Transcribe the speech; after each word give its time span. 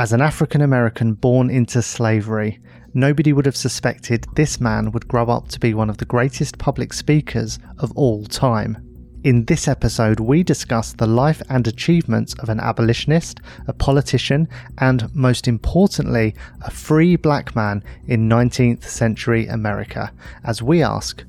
As 0.00 0.14
an 0.14 0.22
African 0.22 0.62
American 0.62 1.12
born 1.12 1.50
into 1.50 1.82
slavery, 1.82 2.58
nobody 2.94 3.34
would 3.34 3.44
have 3.44 3.54
suspected 3.54 4.24
this 4.34 4.58
man 4.58 4.92
would 4.92 5.06
grow 5.06 5.26
up 5.26 5.48
to 5.48 5.60
be 5.60 5.74
one 5.74 5.90
of 5.90 5.98
the 5.98 6.06
greatest 6.06 6.56
public 6.56 6.94
speakers 6.94 7.58
of 7.76 7.92
all 7.92 8.24
time. 8.24 8.78
In 9.24 9.44
this 9.44 9.68
episode, 9.68 10.18
we 10.18 10.42
discuss 10.42 10.94
the 10.94 11.06
life 11.06 11.42
and 11.50 11.68
achievements 11.68 12.32
of 12.38 12.48
an 12.48 12.60
abolitionist, 12.60 13.40
a 13.68 13.74
politician, 13.74 14.48
and 14.78 15.14
most 15.14 15.46
importantly, 15.46 16.34
a 16.62 16.70
free 16.70 17.16
black 17.16 17.54
man 17.54 17.84
in 18.06 18.26
19th 18.26 18.84
century 18.84 19.48
America, 19.48 20.14
as 20.44 20.62
we 20.62 20.82
ask, 20.82 21.24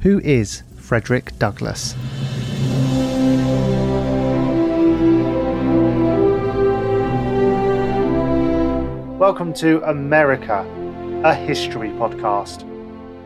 who 0.00 0.18
is 0.20 0.62
Frederick 0.78 1.38
Douglass? 1.38 1.94
Welcome 9.26 9.54
to 9.54 9.82
America, 9.88 10.60
a 11.24 11.34
history 11.34 11.88
podcast. 11.88 12.60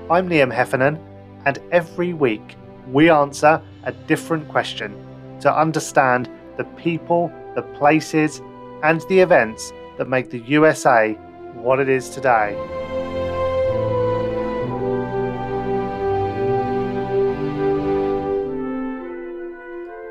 I'm 0.09 0.29
Liam 0.29 0.55
Heffernan, 0.55 0.97
and 1.45 1.59
every 1.73 2.13
week 2.13 2.55
we 2.87 3.11
answer 3.11 3.61
a 3.83 3.91
different 3.91 4.49
question 4.49 4.95
to 5.41 5.53
understand 5.53 6.31
the 6.57 6.63
people, 6.77 7.33
the 7.57 7.63
places, 7.63 8.41
and 8.85 9.01
the 9.09 9.19
events 9.19 9.73
that 9.97 10.09
make 10.09 10.31
the 10.31 10.39
USA 10.39 11.15
what 11.55 11.81
it 11.81 11.89
is 11.89 12.09
today. 12.09 12.55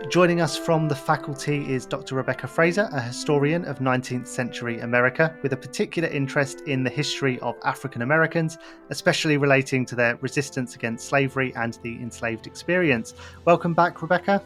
Joining 0.09 0.39
us 0.39 0.55
from 0.55 0.87
the 0.87 0.95
faculty 0.95 1.69
is 1.69 1.85
Dr. 1.85 2.15
Rebecca 2.15 2.47
Fraser, 2.47 2.87
a 2.93 3.01
historian 3.01 3.65
of 3.65 3.79
19th 3.79 4.25
century 4.25 4.79
America 4.79 5.35
with 5.43 5.51
a 5.51 5.57
particular 5.57 6.07
interest 6.07 6.61
in 6.61 6.81
the 6.81 6.89
history 6.89 7.37
of 7.41 7.57
African 7.65 8.01
Americans, 8.01 8.57
especially 8.89 9.35
relating 9.35 9.85
to 9.85 9.95
their 9.95 10.15
resistance 10.17 10.75
against 10.75 11.09
slavery 11.09 11.53
and 11.57 11.77
the 11.83 11.95
enslaved 11.95 12.47
experience. 12.47 13.15
Welcome 13.43 13.73
back, 13.73 14.01
Rebecca. 14.01 14.41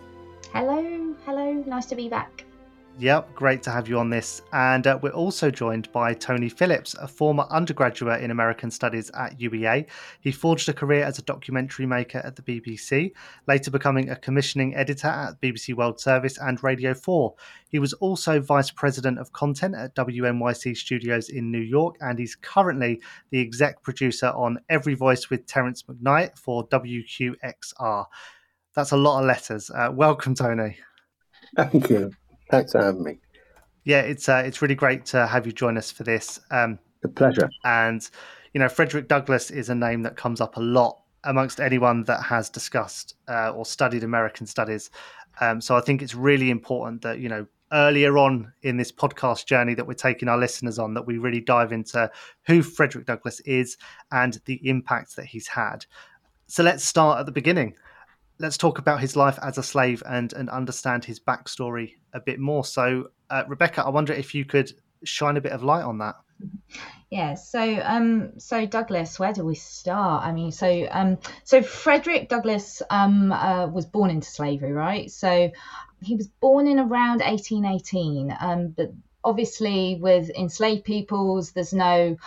Hello, 0.51 1.15
hello, 1.25 1.51
nice 1.67 1.85
to 1.85 1.95
be 1.95 2.09
back. 2.09 2.43
Yep, 2.99 3.33
great 3.33 3.63
to 3.63 3.71
have 3.71 3.87
you 3.87 3.97
on 3.97 4.09
this. 4.09 4.43
And 4.53 4.85
uh, 4.85 4.99
we're 5.01 5.09
also 5.09 5.49
joined 5.49 5.91
by 5.91 6.13
Tony 6.13 6.49
Phillips, 6.49 6.93
a 6.93 7.07
former 7.07 7.47
undergraduate 7.49 8.21
in 8.21 8.29
American 8.29 8.69
Studies 8.69 9.09
at 9.15 9.39
UEA. 9.39 9.87
He 10.19 10.31
forged 10.31 10.69
a 10.69 10.73
career 10.73 11.03
as 11.03 11.17
a 11.17 11.23
documentary 11.23 11.87
maker 11.87 12.19
at 12.19 12.35
the 12.35 12.43
BBC, 12.43 13.11
later 13.47 13.71
becoming 13.71 14.09
a 14.09 14.15
commissioning 14.15 14.75
editor 14.75 15.07
at 15.07 15.41
BBC 15.41 15.73
World 15.73 15.99
Service 15.99 16.37
and 16.37 16.63
Radio 16.63 16.93
4. 16.93 17.33
He 17.69 17.79
was 17.79 17.93
also 17.93 18.39
vice 18.39 18.69
president 18.69 19.17
of 19.17 19.33
content 19.33 19.73
at 19.73 19.95
WNYC 19.95 20.77
Studios 20.77 21.29
in 21.29 21.51
New 21.51 21.61
York, 21.61 21.95
and 22.01 22.19
he's 22.19 22.35
currently 22.35 23.01
the 23.31 23.41
exec 23.41 23.81
producer 23.81 24.27
on 24.27 24.59
Every 24.69 24.93
Voice 24.93 25.29
with 25.29 25.47
Terrance 25.47 25.83
McKnight 25.83 26.37
for 26.37 26.67
WQXR. 26.67 28.05
That's 28.75 28.91
a 28.91 28.97
lot 28.97 29.21
of 29.21 29.25
letters. 29.25 29.71
Uh, 29.71 29.89
welcome, 29.91 30.35
Tony. 30.35 30.77
Thank 31.55 31.89
you. 31.89 32.11
Thanks 32.51 32.73
for 32.73 32.81
having 32.81 33.03
me. 33.03 33.17
Yeah, 33.83 34.01
it's 34.01 34.29
uh, 34.29 34.43
it's 34.45 34.61
really 34.61 34.75
great 34.75 35.05
to 35.07 35.25
have 35.25 35.45
you 35.45 35.51
join 35.51 35.77
us 35.77 35.89
for 35.89 36.03
this. 36.03 36.39
Um, 36.51 36.77
a 37.03 37.07
pleasure. 37.07 37.49
And 37.63 38.07
you 38.53 38.59
know, 38.59 38.69
Frederick 38.69 39.07
Douglass 39.07 39.49
is 39.49 39.69
a 39.69 39.75
name 39.75 40.03
that 40.03 40.17
comes 40.17 40.41
up 40.41 40.57
a 40.57 40.59
lot 40.59 40.99
amongst 41.23 41.59
anyone 41.59 42.03
that 42.03 42.21
has 42.23 42.49
discussed 42.49 43.15
uh, 43.27 43.51
or 43.51 43.65
studied 43.65 44.03
American 44.03 44.45
studies. 44.45 44.89
Um, 45.39 45.61
so 45.61 45.75
I 45.75 45.81
think 45.81 46.01
it's 46.01 46.13
really 46.13 46.49
important 46.49 47.01
that 47.01 47.19
you 47.19 47.29
know 47.29 47.47
earlier 47.71 48.17
on 48.17 48.51
in 48.63 48.75
this 48.77 48.91
podcast 48.91 49.45
journey 49.45 49.73
that 49.73 49.87
we're 49.87 49.93
taking 49.93 50.27
our 50.27 50.37
listeners 50.37 50.77
on 50.77 50.93
that 50.93 51.07
we 51.07 51.17
really 51.17 51.39
dive 51.39 51.71
into 51.71 52.11
who 52.45 52.61
Frederick 52.61 53.05
Douglass 53.05 53.39
is 53.41 53.77
and 54.11 54.39
the 54.45 54.59
impact 54.67 55.15
that 55.15 55.25
he's 55.25 55.47
had. 55.47 55.85
So 56.47 56.63
let's 56.63 56.83
start 56.83 57.19
at 57.19 57.25
the 57.25 57.31
beginning 57.31 57.75
let's 58.41 58.57
talk 58.57 58.79
about 58.79 58.99
his 58.99 59.15
life 59.15 59.37
as 59.41 59.57
a 59.57 59.63
slave 59.63 60.03
and 60.07 60.33
and 60.33 60.49
understand 60.49 61.05
his 61.05 61.19
backstory 61.19 61.93
a 62.13 62.19
bit 62.19 62.39
more. 62.39 62.65
So, 62.65 63.11
uh, 63.29 63.43
Rebecca, 63.47 63.85
I 63.85 63.89
wonder 63.89 64.13
if 64.13 64.35
you 64.35 64.43
could 64.43 64.73
shine 65.03 65.37
a 65.37 65.41
bit 65.41 65.51
of 65.51 65.63
light 65.63 65.83
on 65.83 65.99
that. 65.99 66.15
Yeah, 67.09 67.35
so 67.35 67.81
um, 67.83 68.39
so 68.39 68.65
Douglass, 68.65 69.19
where 69.19 69.33
do 69.33 69.45
we 69.45 69.55
start? 69.55 70.25
I 70.25 70.31
mean, 70.31 70.51
so 70.51 70.87
um, 70.89 71.19
so 71.43 71.61
Frederick 71.61 72.29
Douglass 72.29 72.81
um, 72.89 73.31
uh, 73.31 73.67
was 73.67 73.85
born 73.85 74.09
into 74.09 74.27
slavery, 74.27 74.71
right? 74.71 75.11
So 75.11 75.51
he 76.01 76.15
was 76.15 76.27
born 76.27 76.67
in 76.67 76.79
around 76.79 77.19
1818, 77.19 78.35
um, 78.39 78.69
but 78.69 78.91
obviously 79.23 79.99
with 80.01 80.29
enslaved 80.31 80.83
peoples, 80.83 81.51
there's 81.51 81.73
no 81.73 82.17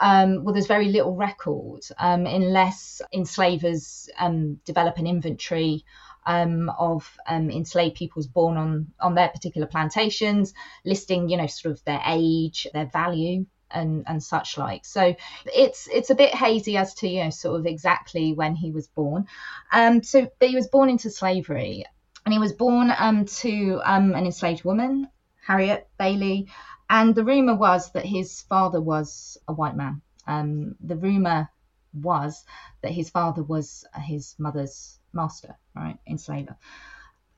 um, 0.00 0.44
well, 0.44 0.54
there's 0.54 0.66
very 0.66 0.88
little 0.88 1.14
record 1.14 1.82
um, 1.98 2.26
unless 2.26 3.02
enslavers 3.12 4.08
um, 4.18 4.58
develop 4.64 4.96
an 4.98 5.06
inventory 5.06 5.84
um, 6.26 6.70
of 6.70 7.16
um, 7.26 7.50
enslaved 7.50 7.96
peoples 7.96 8.26
born 8.26 8.56
on 8.56 8.92
on 9.00 9.14
their 9.14 9.28
particular 9.28 9.66
plantations, 9.66 10.54
listing, 10.84 11.28
you 11.28 11.36
know, 11.36 11.46
sort 11.46 11.72
of 11.72 11.84
their 11.84 12.00
age, 12.06 12.66
their 12.72 12.86
value, 12.86 13.46
and 13.70 14.04
and 14.06 14.22
such 14.22 14.58
like. 14.58 14.84
So 14.84 15.14
it's 15.46 15.88
it's 15.88 16.10
a 16.10 16.14
bit 16.14 16.34
hazy 16.34 16.76
as 16.76 16.94
to 16.94 17.08
you 17.08 17.24
know 17.24 17.30
sort 17.30 17.60
of 17.60 17.66
exactly 17.66 18.32
when 18.32 18.54
he 18.54 18.70
was 18.70 18.88
born. 18.88 19.26
Um, 19.72 20.02
so 20.02 20.30
but 20.38 20.48
he 20.48 20.54
was 20.54 20.68
born 20.68 20.90
into 20.90 21.10
slavery, 21.10 21.84
and 22.24 22.32
he 22.32 22.40
was 22.40 22.52
born 22.52 22.92
um, 22.96 23.24
to 23.26 23.80
um, 23.84 24.14
an 24.14 24.26
enslaved 24.26 24.64
woman, 24.64 25.08
Harriet 25.46 25.88
Bailey, 25.98 26.48
and 26.90 27.14
the 27.14 27.24
rumor 27.24 27.54
was 27.54 27.92
that 27.92 28.04
his 28.04 28.42
father 28.42 28.80
was 28.80 29.38
a 29.46 29.52
white 29.52 29.76
man. 29.76 30.02
Um, 30.26 30.74
the 30.80 30.96
rumor 30.96 31.48
was 31.94 32.44
that 32.82 32.90
his 32.90 33.08
father 33.10 33.44
was 33.44 33.84
his 33.94 34.34
mother's 34.38 34.98
master, 35.12 35.56
right, 35.74 35.98
enslaver. 36.06 36.56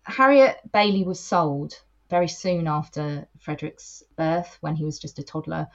Harriet 0.04 0.58
Bailey 0.72 1.04
was 1.04 1.20
sold 1.20 1.74
very 2.08 2.28
soon 2.28 2.66
after 2.66 3.28
Frederick's 3.41 4.02
birth 4.16 4.56
when 4.62 4.74
he 4.74 4.84
was 4.84 4.98
just 4.98 5.18
a 5.18 5.22
toddler. 5.22 5.68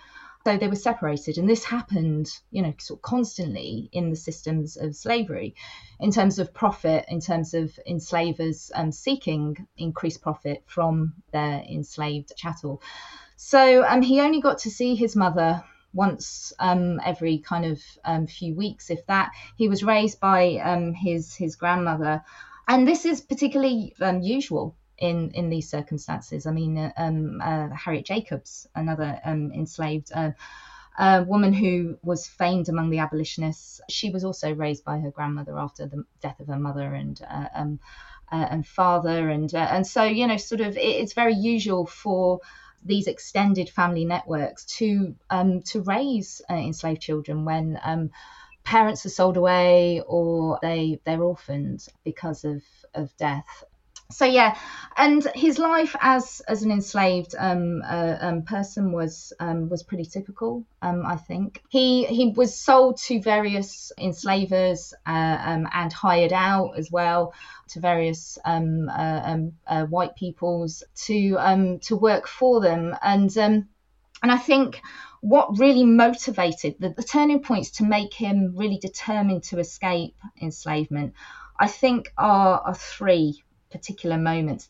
So 0.44 0.58
they 0.58 0.68
were 0.68 0.76
separated, 0.76 1.38
and 1.38 1.50
this 1.50 1.64
happened, 1.64 2.30
you 2.52 2.62
know, 2.62 2.74
sort 2.80 3.00
of 3.00 3.02
constantly 3.02 3.90
in 3.92 4.10
the 4.10 4.16
systems 4.16 4.78
of 4.78 4.96
slavery, 4.96 5.56
in 6.00 6.10
terms 6.10 6.40
of 6.40 6.54
profit, 6.54 7.06
in 7.10 7.20
terms 7.20 7.54
of 7.54 7.78
enslavers 7.86 8.72
um, 8.74 8.92
seeking 8.92 9.68
increased 9.78 10.22
profit 10.22 10.64
from 10.66 11.14
their 11.32 11.62
enslaved 11.70 12.34
chattel. 12.38 12.82
So 13.38 13.86
um, 13.86 14.02
he 14.02 14.20
only 14.20 14.42
got 14.42 14.58
to 14.60 14.72
see 14.72 14.96
his 14.96 15.16
mother 15.16 15.64
once 15.94 16.54
um, 16.60 17.00
every 17.06 17.38
kind 17.38 17.66
of 17.66 17.82
um, 18.04 18.28
few 18.28 18.56
weeks, 18.56 18.90
if 18.90 19.06
that. 19.06 19.32
He 19.56 19.70
was 19.70 19.84
raised 19.84 20.20
by 20.20 20.56
um, 20.58 20.94
his 20.94 21.36
his 21.36 21.56
grandmother, 21.56 22.24
and 22.68 22.88
this 22.88 23.06
is 23.06 23.22
particularly 23.22 23.94
unusual 24.00 24.76
in 24.98 25.32
in 25.32 25.50
these 25.50 25.70
circumstances. 25.70 26.48
I 26.48 26.52
mean, 26.52 26.78
uh, 26.78 26.92
um, 26.98 27.40
uh, 27.42 27.70
Harriet 27.70 28.06
Jacobs, 28.06 28.68
another 28.76 29.20
um, 29.24 29.52
enslaved. 29.54 30.12
Uh, 30.12 30.32
woman 31.28 31.54
who 31.54 31.96
was 32.02 32.26
famed 32.26 32.70
among 32.70 32.90
the 32.90 32.98
abolitionists. 32.98 33.80
She 33.88 34.10
was 34.10 34.24
also 34.24 34.52
raised 34.52 34.84
by 34.84 34.98
her 34.98 35.12
grandmother 35.12 35.60
after 35.60 35.86
the 35.86 36.04
death 36.24 36.40
of 36.40 36.48
her 36.48 36.58
mother 36.58 36.92
and 36.96 37.22
uh, 37.30 37.50
um, 37.54 37.80
uh, 38.32 38.48
and 38.50 38.66
father, 38.66 39.30
and 39.30 39.54
uh, 39.54 39.68
and 39.72 39.86
so 39.86 40.04
you 40.04 40.26
know, 40.26 40.38
sort 40.38 40.62
of, 40.62 40.76
it, 40.76 40.82
it's 40.82 41.14
very 41.14 41.36
usual 41.36 41.86
for 41.86 42.40
these 42.88 43.08
extended 43.08 43.70
family 43.70 44.06
networks 44.06 44.66
to 44.78 45.16
um, 45.30 45.62
to 45.64 45.82
raise 45.82 46.42
uh, 46.50 46.54
enslaved 46.56 47.02
children 47.02 47.46
when 47.46 47.80
um, 47.84 48.10
parents 48.64 49.06
are 49.06 49.10
sold 49.10 49.38
away 49.38 50.02
or 50.06 50.60
they 50.62 51.00
they're 51.06 51.22
orphaned 51.22 51.86
because 52.04 52.44
of 52.44 52.62
of 52.94 53.16
death 53.18 53.64
so 54.10 54.24
yeah, 54.26 54.58
and 54.96 55.24
his 55.36 55.60
life 55.60 55.94
as 56.00 56.42
as 56.48 56.64
an 56.64 56.72
enslaved 56.72 57.36
um, 57.38 57.82
uh, 57.86 58.18
um, 58.22 58.44
person 58.44 58.94
was 58.94 59.34
um, 59.40 59.68
was 59.68 59.84
pretty 59.84 60.06
typical. 60.06 60.66
Um, 60.82 61.06
I 61.06 61.18
think 61.18 61.62
he 61.68 62.06
he 62.06 62.30
was 62.30 62.56
sold 62.56 62.98
to 63.00 63.22
various 63.22 63.92
enslavers 63.98 64.94
uh, 65.06 65.38
um, 65.46 65.68
and 65.74 65.92
hired 65.92 66.32
out 66.32 66.78
as 66.78 66.90
well 66.90 67.34
to 67.70 67.82
various 67.82 68.38
um, 68.46 68.88
uh, 68.88 69.38
uh, 69.68 69.86
white 69.86 70.16
peoples 70.16 70.84
to 71.06 71.80
to 71.82 71.96
work 71.98 72.28
for 72.28 72.62
them, 72.62 72.96
and 73.02 73.36
and 73.36 73.68
I 74.32 74.38
think 74.38 74.82
what 75.20 75.60
really 75.60 75.84
motivated 75.84 76.76
the, 76.80 76.90
the 76.90 77.04
turning 77.04 77.42
points 77.42 77.72
to 77.72 77.84
make 77.84 78.14
him 78.14 78.54
really 78.56 78.78
determined 78.78 79.44
to 79.44 79.60
escape 79.60 80.16
enslavement, 80.42 81.14
I 81.60 81.68
think 81.68 82.14
are 82.18 82.62
are 82.62 82.76
three 82.76 83.44
particular 83.70 84.18
moments. 84.18 84.70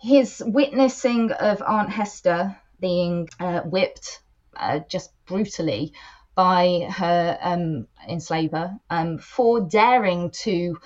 His 0.00 0.42
witnessing 0.44 1.32
of 1.32 1.62
Aunt 1.62 1.90
Hester 1.90 2.56
being 2.80 3.28
uh, 3.40 3.60
whipped 3.60 4.22
uh, 4.56 4.80
just 4.88 5.10
brutally 5.26 5.92
by 6.34 6.88
her 6.90 7.38
um, 7.40 7.88
enslaver 8.08 8.78
um, 8.90 9.18
for 9.18 9.60
daring 9.60 10.30
to 10.30 10.78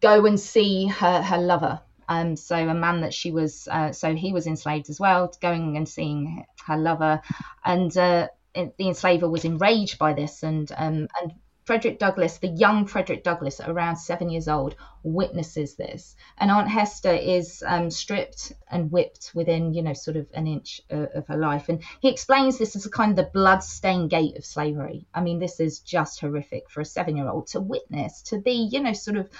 go 0.00 0.26
and 0.26 0.38
see 0.40 0.86
her, 0.88 1.22
her 1.22 1.38
lover 1.38 1.80
Um, 2.10 2.34
so 2.34 2.56
a 2.56 2.74
man 2.74 3.02
that 3.02 3.14
she 3.14 3.30
was, 3.30 3.68
uh, 3.70 3.92
so 3.92 4.16
he 4.16 4.32
was 4.32 4.48
enslaved 4.48 4.90
as 4.90 4.98
well, 4.98 5.32
going 5.40 5.76
and 5.76 5.88
seeing 5.88 6.44
her 6.66 6.76
lover, 6.76 7.20
and 7.64 7.96
uh, 7.96 8.26
the 8.52 8.88
enslaver 8.88 9.28
was 9.28 9.44
enraged 9.44 9.96
by 9.96 10.12
this, 10.12 10.42
and 10.42 10.72
um, 10.76 11.06
and 11.20 11.32
Frederick 11.70 12.00
Douglass, 12.00 12.38
the 12.38 12.48
young 12.48 12.84
Frederick 12.84 13.22
Douglass, 13.22 13.60
around 13.60 13.94
seven 13.94 14.28
years 14.28 14.48
old, 14.48 14.74
witnesses 15.04 15.76
this, 15.76 16.16
and 16.36 16.50
Aunt 16.50 16.66
Hester 16.68 17.12
is 17.12 17.62
um, 17.64 17.92
stripped 17.92 18.52
and 18.68 18.90
whipped 18.90 19.30
within, 19.36 19.72
you 19.72 19.80
know, 19.80 19.92
sort 19.92 20.16
of 20.16 20.26
an 20.34 20.48
inch 20.48 20.80
of, 20.90 21.08
of 21.14 21.28
her 21.28 21.36
life, 21.36 21.68
and 21.68 21.80
he 22.00 22.08
explains 22.08 22.58
this 22.58 22.74
as 22.74 22.86
a 22.86 22.90
kind 22.90 23.12
of 23.12 23.16
the 23.16 23.30
blood-stained 23.32 24.10
gate 24.10 24.36
of 24.36 24.44
slavery. 24.44 25.06
I 25.14 25.20
mean, 25.20 25.38
this 25.38 25.60
is 25.60 25.78
just 25.78 26.20
horrific 26.20 26.68
for 26.68 26.80
a 26.80 26.84
seven-year-old 26.84 27.46
to 27.52 27.60
witness, 27.60 28.22
to 28.22 28.38
be, 28.38 28.68
you 28.72 28.80
know, 28.80 28.92
sort 28.92 29.18
of 29.18 29.30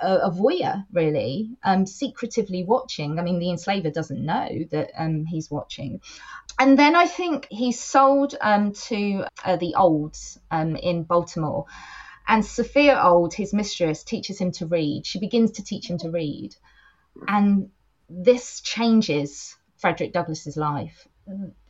a, 0.00 0.14
a 0.14 0.30
voyeur, 0.30 0.84
really, 0.92 1.50
um, 1.62 1.86
secretively 1.86 2.64
watching. 2.64 3.18
I 3.18 3.22
mean, 3.22 3.38
the 3.38 3.50
enslaver 3.50 3.90
doesn't 3.90 4.24
know 4.24 4.48
that 4.70 4.90
um, 4.96 5.24
he's 5.24 5.50
watching. 5.50 6.00
And 6.58 6.78
then 6.78 6.94
I 6.94 7.06
think 7.06 7.46
he's 7.50 7.80
sold 7.80 8.34
um, 8.40 8.72
to 8.88 9.24
uh, 9.44 9.56
the 9.56 9.74
Aulds 9.76 10.38
um, 10.50 10.76
in 10.76 11.02
Baltimore. 11.02 11.66
And 12.26 12.44
Sophia 12.44 12.96
Auld, 12.96 13.34
his 13.34 13.52
mistress, 13.52 14.02
teaches 14.02 14.38
him 14.38 14.52
to 14.52 14.66
read. 14.66 15.06
She 15.06 15.20
begins 15.20 15.52
to 15.52 15.64
teach 15.64 15.90
him 15.90 15.98
to 15.98 16.10
read. 16.10 16.54
And 17.28 17.70
this 18.08 18.60
changes 18.60 19.56
Frederick 19.76 20.12
Douglass's 20.12 20.56
life. 20.56 21.06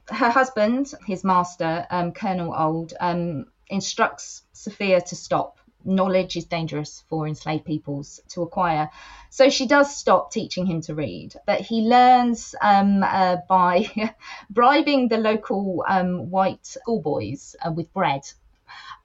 Her 0.09 0.31
husband, 0.31 0.93
his 1.06 1.25
master, 1.25 1.87
um, 1.91 2.12
Colonel 2.12 2.53
Auld, 2.53 2.94
um, 3.00 3.47
instructs 3.69 4.43
Sophia 4.53 5.00
to 5.00 5.17
stop 5.17 5.59
knowledge 5.84 6.36
is 6.36 6.44
dangerous 6.44 7.04
for 7.08 7.26
enslaved 7.26 7.64
peoples 7.64 8.20
to 8.28 8.42
acquire. 8.42 8.90
So 9.31 9.50
she 9.50 9.66
does 9.66 9.94
stop 9.94 10.31
teaching 10.31 10.66
him 10.66 10.81
to 10.82 10.94
read, 10.94 11.34
but 11.46 11.60
he 11.60 11.82
learns 11.82 12.54
um, 12.60 13.02
uh, 13.02 13.36
by 13.48 13.86
bribing 14.50 15.08
the 15.08 15.19
local 15.19 15.84
um, 15.88 16.31
white 16.31 16.64
schoolboys 16.64 17.56
uh, 17.64 17.72
with 17.72 17.92
bread. 17.92 18.22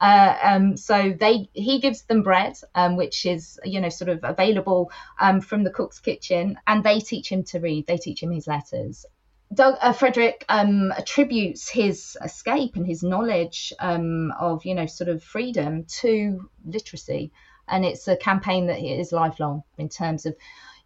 Uh, 0.02 0.38
um, 0.42 0.78
so 0.78 1.14
they 1.20 1.50
he 1.54 1.80
gives 1.80 2.04
them 2.04 2.24
bread, 2.24 2.58
um, 2.74 2.96
which 2.96 3.26
is 3.26 3.60
you 3.66 3.82
know 3.82 3.90
sort 3.90 4.10
of 4.10 4.20
available 4.24 4.92
um, 5.20 5.42
from 5.42 5.64
the 5.64 5.70
cook's 5.70 6.00
kitchen, 6.00 6.58
and 6.68 6.84
they 6.84 7.00
teach 7.00 7.30
him 7.30 7.44
to 7.44 7.60
read. 7.60 7.86
They 7.86 7.98
teach 7.98 8.24
him 8.24 8.32
his 8.32 8.48
letters, 8.48 9.06
Doug, 9.52 9.78
uh, 9.82 9.94
Frederick 9.94 10.46
um, 10.48 10.92
attributes 10.92 11.70
his 11.70 12.18
escape 12.24 12.76
and 12.76 12.86
his 12.86 13.02
knowledge 13.02 13.74
um, 13.80 14.32
of, 14.40 14.64
you 14.64 14.76
know, 14.76 14.86
sort 14.86 15.10
of 15.10 15.24
freedom 15.24 15.86
to 15.86 16.50
literacy. 16.66 17.32
And 17.68 17.84
it's 17.84 18.08
a 18.08 18.16
campaign 18.16 18.68
that 18.68 18.80
is 18.80 19.12
lifelong 19.12 19.64
in 19.78 19.90
terms 19.90 20.26
of 20.26 20.36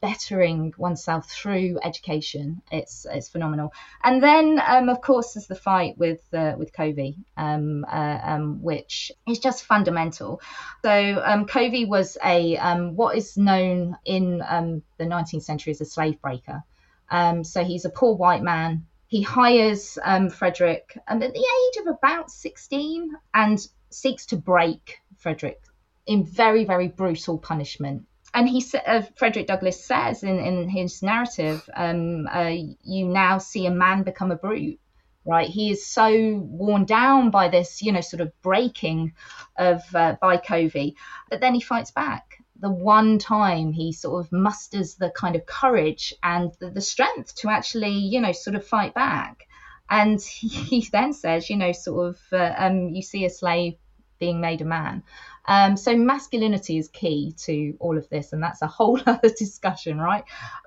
bettering 0.01 0.74
oneself 0.77 1.30
through 1.30 1.80
education. 1.81 2.62
It's 2.71 3.06
it's 3.10 3.30
phenomenal. 3.30 3.74
And 4.04 4.21
then, 4.21 4.62
um, 4.65 4.89
of 4.89 5.00
course, 5.00 5.33
there's 5.33 5.48
the 5.48 5.56
fight 5.56 5.98
with 5.98 6.21
uh, 6.33 6.56
with 6.57 6.74
Covey, 6.74 7.15
um, 7.38 7.86
uh, 7.89 8.19
um, 8.21 8.62
which 8.62 9.13
is 9.25 9.39
just 9.39 9.63
fundamental. 9.63 10.42
So 10.83 11.21
um, 11.24 11.45
Covey 11.45 11.86
was 11.86 12.18
a 12.24 12.57
um, 12.57 12.98
what 12.98 13.18
is 13.18 13.38
known 13.38 13.98
in 14.04 14.42
um, 14.45 14.83
the 14.98 15.06
19th 15.06 15.44
century 15.44 15.71
as 15.71 15.80
a 15.80 15.86
slave 15.86 16.21
breaker. 16.21 16.63
Um, 17.09 17.44
so 17.44 17.63
he's 17.63 17.85
a 17.85 17.89
poor 17.89 18.15
white 18.15 18.44
man. 18.44 18.85
He 19.07 19.21
hires 19.21 19.97
um, 20.03 20.29
Frederick 20.29 20.97
um, 21.07 21.21
at 21.21 21.33
the 21.33 21.39
age 21.39 21.81
of 21.81 21.95
about 21.95 22.31
16 22.31 23.11
and 23.33 23.67
seeks 23.89 24.25
to 24.27 24.38
break 24.38 25.00
Frederick 25.17 25.61
in 26.07 26.25
very, 26.25 26.65
very 26.65 26.88
brutal 26.88 27.38
punishment. 27.38 28.05
And 28.33 28.50
he, 28.50 28.65
uh, 28.85 29.03
Frederick 29.15 29.45
Douglass 29.45 29.85
says 29.85 30.23
in, 30.23 30.39
in 30.39 30.67
his 30.67 31.03
narrative, 31.03 31.69
um, 31.75 32.27
uh, 32.27 32.51
you 32.83 33.05
now 33.05 33.38
see 33.38 33.67
a 33.67 33.71
man 33.71 34.01
become 34.01 34.31
a 34.31 34.35
brute 34.35 34.79
right 35.25 35.50
he 35.50 35.71
is 35.71 35.85
so 35.85 36.35
worn 36.38 36.85
down 36.85 37.29
by 37.29 37.47
this 37.47 37.81
you 37.81 37.91
know 37.91 38.01
sort 38.01 38.21
of 38.21 38.41
breaking 38.41 39.13
of 39.57 39.81
uh, 39.95 40.15
by 40.21 40.38
covey 40.38 40.95
but 41.29 41.39
then 41.41 41.53
he 41.53 41.61
fights 41.61 41.91
back 41.91 42.42
the 42.59 42.69
one 42.69 43.17
time 43.17 43.71
he 43.71 43.91
sort 43.91 44.25
of 44.25 44.31
musters 44.31 44.95
the 44.95 45.09
kind 45.09 45.35
of 45.35 45.45
courage 45.45 46.13
and 46.21 46.51
the, 46.59 46.69
the 46.69 46.81
strength 46.81 47.35
to 47.35 47.50
actually, 47.50 47.97
you 47.97 48.21
know, 48.21 48.31
sort 48.31 48.55
of 48.55 48.65
fight 48.65 48.94
back. 48.94 49.47
And 49.89 50.21
he, 50.39 50.47
he 50.47 50.89
then 50.91 51.13
says, 51.13 51.50
you 51.50 51.57
know, 51.57 51.71
sort 51.71 52.09
of, 52.09 52.19
uh, 52.31 52.53
um, 52.57 52.89
you 52.89 53.01
see 53.01 53.25
a 53.25 53.29
slave 53.29 53.75
being 54.19 54.39
made 54.39 54.61
a 54.61 54.65
man. 54.65 55.03
Um, 55.45 55.75
so 55.75 55.97
masculinity 55.97 56.77
is 56.77 56.88
key 56.88 57.35
to 57.39 57.75
all 57.79 57.97
of 57.97 58.07
this, 58.09 58.31
and 58.31 58.41
that's 58.41 58.61
a 58.61 58.67
whole 58.67 59.00
other 59.05 59.29
discussion, 59.29 59.97
right? 59.97 60.23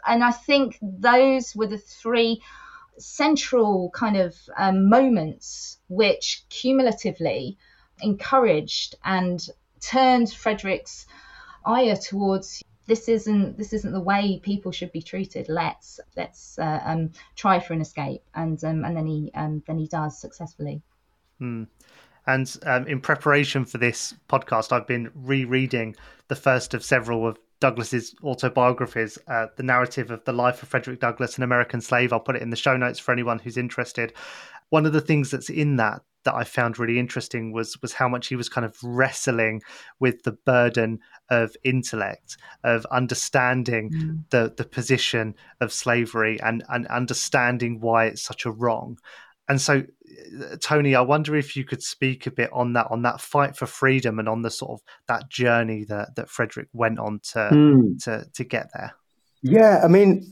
And 0.06 0.22
I 0.22 0.32
think 0.32 0.78
those 0.82 1.56
were 1.56 1.66
the 1.66 1.78
three 1.78 2.42
central 2.98 3.90
kind 3.90 4.16
of 4.16 4.34
um, 4.56 4.88
moments 4.88 5.78
which 5.88 6.44
cumulatively 6.48 7.58
encouraged 8.00 8.94
and 9.04 9.46
turned 9.80 10.30
Frederick's 10.32 11.06
ire 11.66 11.96
towards 11.96 12.62
this 12.86 13.08
isn't 13.08 13.58
this 13.58 13.72
isn't 13.72 13.92
the 13.92 14.00
way 14.00 14.40
people 14.42 14.72
should 14.72 14.92
be 14.92 15.02
treated. 15.02 15.48
Let's 15.48 16.00
let's 16.16 16.58
uh, 16.58 16.80
um, 16.84 17.10
try 17.34 17.58
for 17.58 17.74
an 17.74 17.80
escape, 17.80 18.22
and 18.34 18.62
um, 18.64 18.84
and 18.84 18.96
then 18.96 19.06
he 19.06 19.30
um, 19.34 19.62
then 19.66 19.78
he 19.78 19.86
does 19.88 20.18
successfully. 20.18 20.82
Hmm. 21.38 21.64
And 22.28 22.56
um, 22.64 22.86
in 22.88 23.00
preparation 23.00 23.64
for 23.64 23.78
this 23.78 24.14
podcast, 24.28 24.72
I've 24.72 24.86
been 24.86 25.10
rereading 25.14 25.94
the 26.26 26.34
first 26.34 26.74
of 26.74 26.84
several 26.84 27.26
of 27.26 27.38
Douglass's 27.60 28.14
autobiographies, 28.22 29.16
uh, 29.28 29.46
the 29.56 29.62
narrative 29.62 30.10
of 30.10 30.24
the 30.24 30.32
life 30.32 30.62
of 30.62 30.68
Frederick 30.68 31.00
Douglass, 31.00 31.36
an 31.36 31.44
American 31.44 31.80
slave. 31.80 32.12
I'll 32.12 32.20
put 32.20 32.36
it 32.36 32.42
in 32.42 32.50
the 32.50 32.56
show 32.56 32.76
notes 32.76 32.98
for 32.98 33.12
anyone 33.12 33.38
who's 33.38 33.56
interested. 33.56 34.12
One 34.70 34.86
of 34.86 34.92
the 34.92 35.00
things 35.00 35.30
that's 35.30 35.50
in 35.50 35.76
that 35.76 36.02
that 36.26 36.34
I 36.34 36.42
found 36.44 36.78
really 36.78 36.98
interesting 36.98 37.52
was 37.52 37.80
was 37.80 37.92
how 37.92 38.08
much 38.08 38.26
he 38.26 38.36
was 38.36 38.48
kind 38.48 38.64
of 38.64 38.76
wrestling 38.82 39.62
with 40.00 40.24
the 40.24 40.32
burden 40.32 40.98
of 41.30 41.56
intellect, 41.64 42.36
of 42.64 42.84
understanding 42.86 43.90
mm. 43.90 44.24
the 44.30 44.52
the 44.56 44.64
position 44.64 45.34
of 45.60 45.72
slavery 45.72 46.38
and 46.40 46.64
and 46.68 46.86
understanding 46.88 47.80
why 47.80 48.06
it's 48.06 48.22
such 48.22 48.44
a 48.44 48.50
wrong. 48.50 48.98
And 49.48 49.60
so, 49.60 49.84
uh, 50.42 50.56
Tony, 50.60 50.96
I 50.96 51.02
wonder 51.02 51.36
if 51.36 51.54
you 51.54 51.64
could 51.64 51.80
speak 51.80 52.26
a 52.26 52.32
bit 52.32 52.50
on 52.52 52.72
that 52.72 52.88
on 52.90 53.02
that 53.02 53.20
fight 53.20 53.56
for 53.56 53.66
freedom 53.66 54.18
and 54.18 54.28
on 54.28 54.42
the 54.42 54.50
sort 54.50 54.72
of 54.72 54.80
that 55.06 55.30
journey 55.30 55.84
that 55.84 56.16
that 56.16 56.28
Frederick 56.28 56.68
went 56.72 56.98
on 56.98 57.20
to 57.32 57.38
mm. 57.52 58.02
to 58.04 58.26
to 58.34 58.44
get 58.44 58.70
there. 58.74 58.94
Yeah, 59.42 59.80
I 59.84 59.86
mean, 59.86 60.28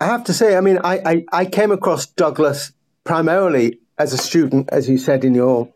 I 0.00 0.06
have 0.06 0.24
to 0.24 0.32
say, 0.32 0.56
I 0.56 0.60
mean, 0.60 0.78
I, 0.82 0.98
I, 1.04 1.24
I 1.32 1.44
came 1.44 1.70
across 1.70 2.06
Douglass 2.06 2.72
primarily 3.04 3.78
as 3.98 4.12
a 4.12 4.18
student, 4.18 4.68
as 4.70 4.88
you 4.88 4.98
said 4.98 5.24
in 5.24 5.34
your 5.34 5.72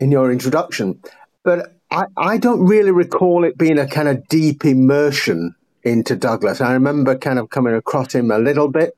in 0.00 0.10
your 0.10 0.32
introduction. 0.32 1.00
But 1.42 1.74
I, 1.90 2.06
I 2.16 2.38
don't 2.38 2.66
really 2.66 2.90
recall 2.90 3.44
it 3.44 3.56
being 3.56 3.78
a 3.78 3.86
kind 3.86 4.08
of 4.08 4.26
deep 4.28 4.64
immersion 4.64 5.54
into 5.82 6.16
Douglass. 6.16 6.60
I 6.60 6.72
remember 6.72 7.16
kind 7.16 7.38
of 7.38 7.50
coming 7.50 7.74
across 7.74 8.14
him 8.14 8.30
a 8.30 8.38
little 8.38 8.68
bit, 8.68 8.96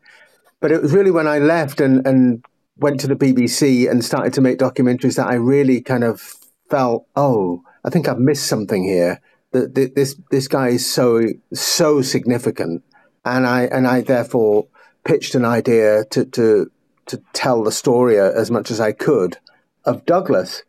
but 0.61 0.73
it 0.73 0.80
was 0.80 0.92
really 0.92 1.11
when 1.11 1.26
I 1.26 1.38
left 1.38 1.80
and, 1.80 2.06
and 2.06 2.45
went 2.78 3.00
to 3.00 3.06
the 3.06 3.16
BBC 3.16 3.90
and 3.90 4.04
started 4.04 4.33
to 4.35 4.40
make 4.40 4.59
documentaries 4.59 5.16
that 5.16 5.26
I 5.26 5.35
really 5.35 5.80
kind 5.80 6.04
of 6.04 6.35
felt, 6.71 7.06
oh, 7.16 7.62
I 7.85 7.90
think 7.90 8.09
I've 8.09 8.18
missed 8.18 8.47
something 8.47 8.85
here. 8.85 9.21
That 9.52 9.75
this 9.75 10.16
this 10.30 10.49
guy 10.49 10.68
is 10.68 10.92
so 10.92 11.23
so 11.54 12.02
significant, 12.02 12.83
and 13.25 13.47
I 13.47 13.62
and 13.62 13.87
I 13.87 14.00
therefore 14.00 14.66
pitched 15.04 15.35
an 15.35 15.45
idea 15.45 16.04
to 16.11 16.25
to 16.25 16.71
to 17.06 17.22
tell 17.32 17.62
the 17.62 17.72
story 17.72 18.18
as 18.18 18.50
much 18.50 18.70
as 18.70 18.80
I 18.80 18.92
could 18.92 19.38
of 19.84 20.04
Douglass. 20.06 20.62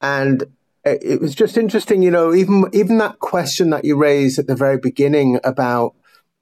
And 0.00 0.44
it 0.84 1.20
was 1.20 1.34
just 1.34 1.58
interesting, 1.58 2.02
you 2.02 2.10
know, 2.10 2.32
even 2.32 2.64
even 2.72 2.98
that 2.98 3.18
question 3.18 3.70
that 3.70 3.84
you 3.84 3.96
raised 3.96 4.38
at 4.38 4.46
the 4.46 4.56
very 4.56 4.78
beginning 4.78 5.38
about 5.44 5.94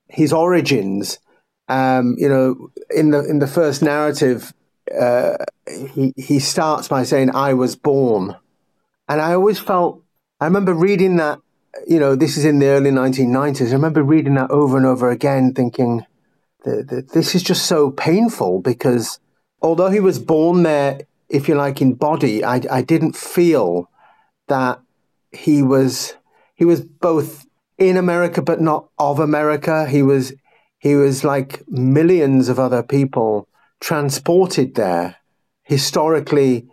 his 0.09 0.33
origins. 0.33 1.19
Um, 1.69 2.15
you 2.19 2.29
know, 2.29 2.71
in 2.95 3.11
the 3.11 3.25
in 3.25 3.41
the 3.41 3.47
first 3.47 3.83
narrative, 3.83 4.55
uh, 4.99 5.37
he 5.67 6.15
he 6.17 6.39
starts 6.39 6.89
by 6.89 7.03
saying, 7.03 7.35
"I 7.35 7.55
was 7.55 7.77
born," 7.77 8.37
and 9.09 9.21
I 9.21 9.35
always 9.35 9.59
felt. 9.59 10.03
I 10.41 10.45
remember 10.45 10.75
reading 10.75 11.17
that. 11.17 11.41
You 11.87 12.01
know, 12.01 12.15
this 12.15 12.37
is 12.37 12.45
in 12.45 12.59
the 12.61 12.67
early 12.67 12.91
1990s. 12.91 13.69
I 13.69 13.73
remember 13.73 14.03
reading 14.03 14.35
that 14.35 14.51
over 14.51 14.77
and 14.77 14.87
over 14.87 15.11
again, 15.11 15.53
thinking, 15.53 16.05
"This 16.65 17.35
is 17.35 17.43
just 17.43 17.67
so 17.67 17.91
painful 17.91 18.61
because." 18.61 19.19
Although 19.61 19.91
he 19.91 20.01
was 20.01 20.19
born 20.19 20.63
there, 20.63 21.01
if 21.29 21.49
you 21.49 21.55
like, 21.55 21.81
in 21.81 21.95
body, 21.95 22.45
I, 22.45 22.61
I 22.71 22.83
didn't 22.83 23.17
feel 23.17 23.91
that 24.49 24.81
he 25.33 25.63
was 25.63 26.15
he 26.55 26.65
was 26.65 26.81
both 26.81 27.47
in 27.77 27.97
America 27.97 28.43
but 28.43 28.61
not 28.61 28.89
of 28.99 29.19
America. 29.19 29.87
He 29.87 30.03
was 30.03 30.33
he 30.79 30.95
was 30.95 31.25
like 31.25 31.69
millions 31.69 32.49
of 32.49 32.59
other 32.59 32.83
people 32.83 33.49
transported 33.81 34.75
there 34.75 35.17
historically 35.63 36.67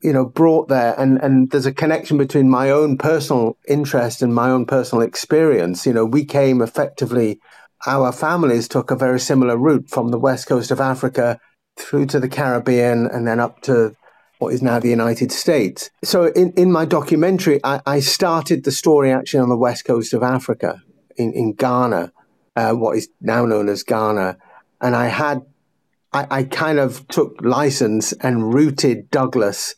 you 0.00 0.12
know 0.12 0.24
brought 0.24 0.68
there 0.68 0.98
and 0.98 1.18
and 1.22 1.50
there's 1.50 1.66
a 1.66 1.72
connection 1.72 2.16
between 2.16 2.48
my 2.48 2.70
own 2.70 2.96
personal 2.96 3.56
interest 3.68 4.22
and 4.22 4.34
my 4.34 4.50
own 4.50 4.64
personal 4.66 5.02
experience 5.02 5.86
you 5.86 5.92
know 5.92 6.04
we 6.04 6.24
came 6.24 6.60
effectively 6.60 7.38
our 7.86 8.10
families 8.10 8.66
took 8.66 8.90
a 8.90 8.96
very 8.96 9.20
similar 9.20 9.56
route 9.56 9.88
from 9.88 10.08
the 10.08 10.18
west 10.18 10.48
coast 10.48 10.70
of 10.70 10.80
Africa 10.80 11.38
through 11.78 12.06
to 12.06 12.20
the 12.20 12.28
Caribbean 12.28 13.06
and 13.06 13.26
then 13.26 13.40
up 13.40 13.62
to 13.62 13.94
what 14.38 14.52
is 14.52 14.62
now 14.62 14.78
the 14.78 14.88
United 14.88 15.32
States. 15.32 15.90
So 16.04 16.26
in, 16.26 16.52
in 16.52 16.70
my 16.70 16.84
documentary, 16.84 17.60
I, 17.64 17.80
I 17.86 18.00
started 18.00 18.64
the 18.64 18.70
story 18.70 19.10
actually 19.12 19.40
on 19.40 19.48
the 19.48 19.56
west 19.56 19.84
coast 19.84 20.14
of 20.14 20.22
Africa 20.22 20.82
in, 21.16 21.32
in 21.32 21.54
Ghana, 21.54 22.12
uh, 22.54 22.72
what 22.72 22.96
is 22.96 23.08
now 23.20 23.44
known 23.44 23.68
as 23.68 23.82
Ghana. 23.82 24.36
And 24.80 24.94
I 24.94 25.06
had, 25.06 25.42
I, 26.12 26.26
I 26.30 26.42
kind 26.44 26.78
of 26.78 27.06
took 27.08 27.36
license 27.40 28.12
and 28.12 28.54
rooted 28.54 29.10
Douglass 29.10 29.74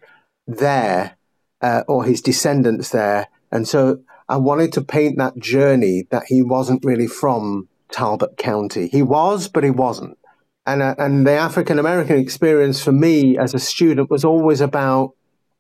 there 0.47 1.17
uh, 1.63 1.83
or 1.89 2.05
his 2.05 2.21
descendants 2.21 2.91
there. 2.91 3.29
And 3.51 3.67
so 3.67 4.01
I 4.29 4.37
wanted 4.37 4.73
to 4.75 4.83
paint 4.83 5.19
that 5.19 5.39
journey 5.39 6.07
that 6.11 6.25
he 6.27 6.43
wasn't 6.43 6.85
really 6.85 7.07
from 7.07 7.69
Talbot 7.91 8.37
County. 8.37 8.89
He 8.89 9.03
was, 9.03 9.49
but 9.49 9.65
he 9.65 9.71
wasn't. 9.71 10.19
And, 10.67 10.83
uh, 10.83 10.95
and 10.99 11.27
the 11.27 11.33
African 11.33 11.79
American 11.79 12.19
experience 12.19 12.83
for 12.83 12.93
me 12.93 13.39
as 13.39 13.55
a 13.55 13.59
student 13.59 14.11
was 14.11 14.25
always 14.25 14.61
about 14.61 15.15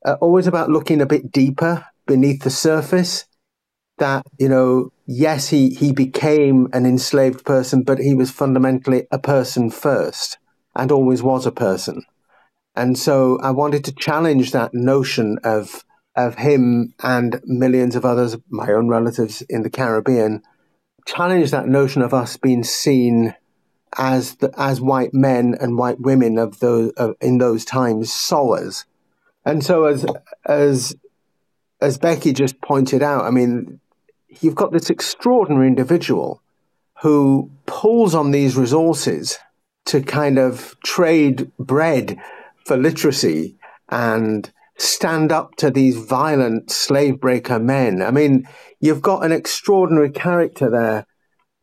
uh, 0.05 0.17
always 0.21 0.47
about 0.47 0.71
looking 0.71 1.01
a 1.01 1.07
bit 1.07 1.31
deeper 1.31 1.85
beneath 2.07 2.43
the 2.43 2.51
surface. 2.51 3.27
That 3.99 4.25
you 4.39 4.49
know, 4.49 4.93
yes, 5.07 5.49
he 5.49 5.71
he 5.71 5.93
became 5.93 6.69
an 6.73 6.87
enslaved 6.87 7.45
person, 7.45 7.83
but 7.83 7.99
he 7.99 8.15
was 8.15 8.31
fundamentally 8.31 9.07
a 9.11 9.19
person 9.19 9.71
first, 9.71 10.39
and 10.75 10.91
always 10.91 11.23
was 11.23 11.45
a 11.45 11.53
person. 11.53 12.05
And 12.75 12.99
so 12.99 13.39
I 13.43 13.51
wanted 13.51 13.85
to 13.85 13.95
challenge 13.95 14.53
that 14.53 14.73
notion 14.73 15.39
of 15.45 15.85
of 16.17 16.37
him 16.37 16.95
and 17.03 17.41
millions 17.45 17.95
of 17.95 18.05
others, 18.05 18.37
my 18.49 18.73
own 18.73 18.89
relatives 18.89 19.43
in 19.43 19.63
the 19.63 19.71
Caribbean, 19.71 20.43
challenge 21.07 21.51
that 21.51 21.69
notion 21.69 22.03
of 22.03 22.15
us 22.15 22.37
being 22.37 22.65
seen 22.65 23.35
as 23.99 24.37
the, 24.37 24.53
as 24.57 24.81
white 24.81 25.13
men 25.13 25.57
and 25.61 25.77
white 25.77 26.01
women 26.01 26.39
of 26.39 26.61
those 26.61 26.93
of, 26.93 27.17
in 27.21 27.39
those 27.39 27.65
times 27.65 28.13
saw 28.13 28.55
us. 28.55 28.85
And 29.45 29.65
so 29.65 29.85
as 29.87 30.07
as 30.47 30.95
as 31.81 31.99
Becky 31.99 32.33
just 32.33 32.61
pointed 32.61 33.03
out, 33.03 33.25
I 33.25 33.31
mean, 33.31 33.81
you've 34.41 34.55
got 34.55 34.73
this 34.73 34.91
extraordinary 34.91 35.67
individual 35.67 36.43
who 37.03 37.51
pulls 37.67 38.15
on 38.15 38.31
these 38.31 38.57
resources 38.57 39.39
to 39.87 40.03
kind 40.03 40.39
of 40.39 40.77
trade 40.85 41.51
bread 41.59 42.19
for 42.67 42.77
literacy 42.77 43.57
and 43.89 44.53
stand 44.77 45.33
up 45.33 45.57
to 45.57 45.71
these 45.71 45.97
violent 45.97 46.71
slave 46.71 47.21
breaker 47.21 47.59
men. 47.59 48.03
I 48.03 48.11
mean, 48.11 48.47
you've 48.81 49.03
got 49.03 49.25
an 49.25 49.33
extraordinary 49.33 50.11
character 50.11 50.71
there. 50.71 51.07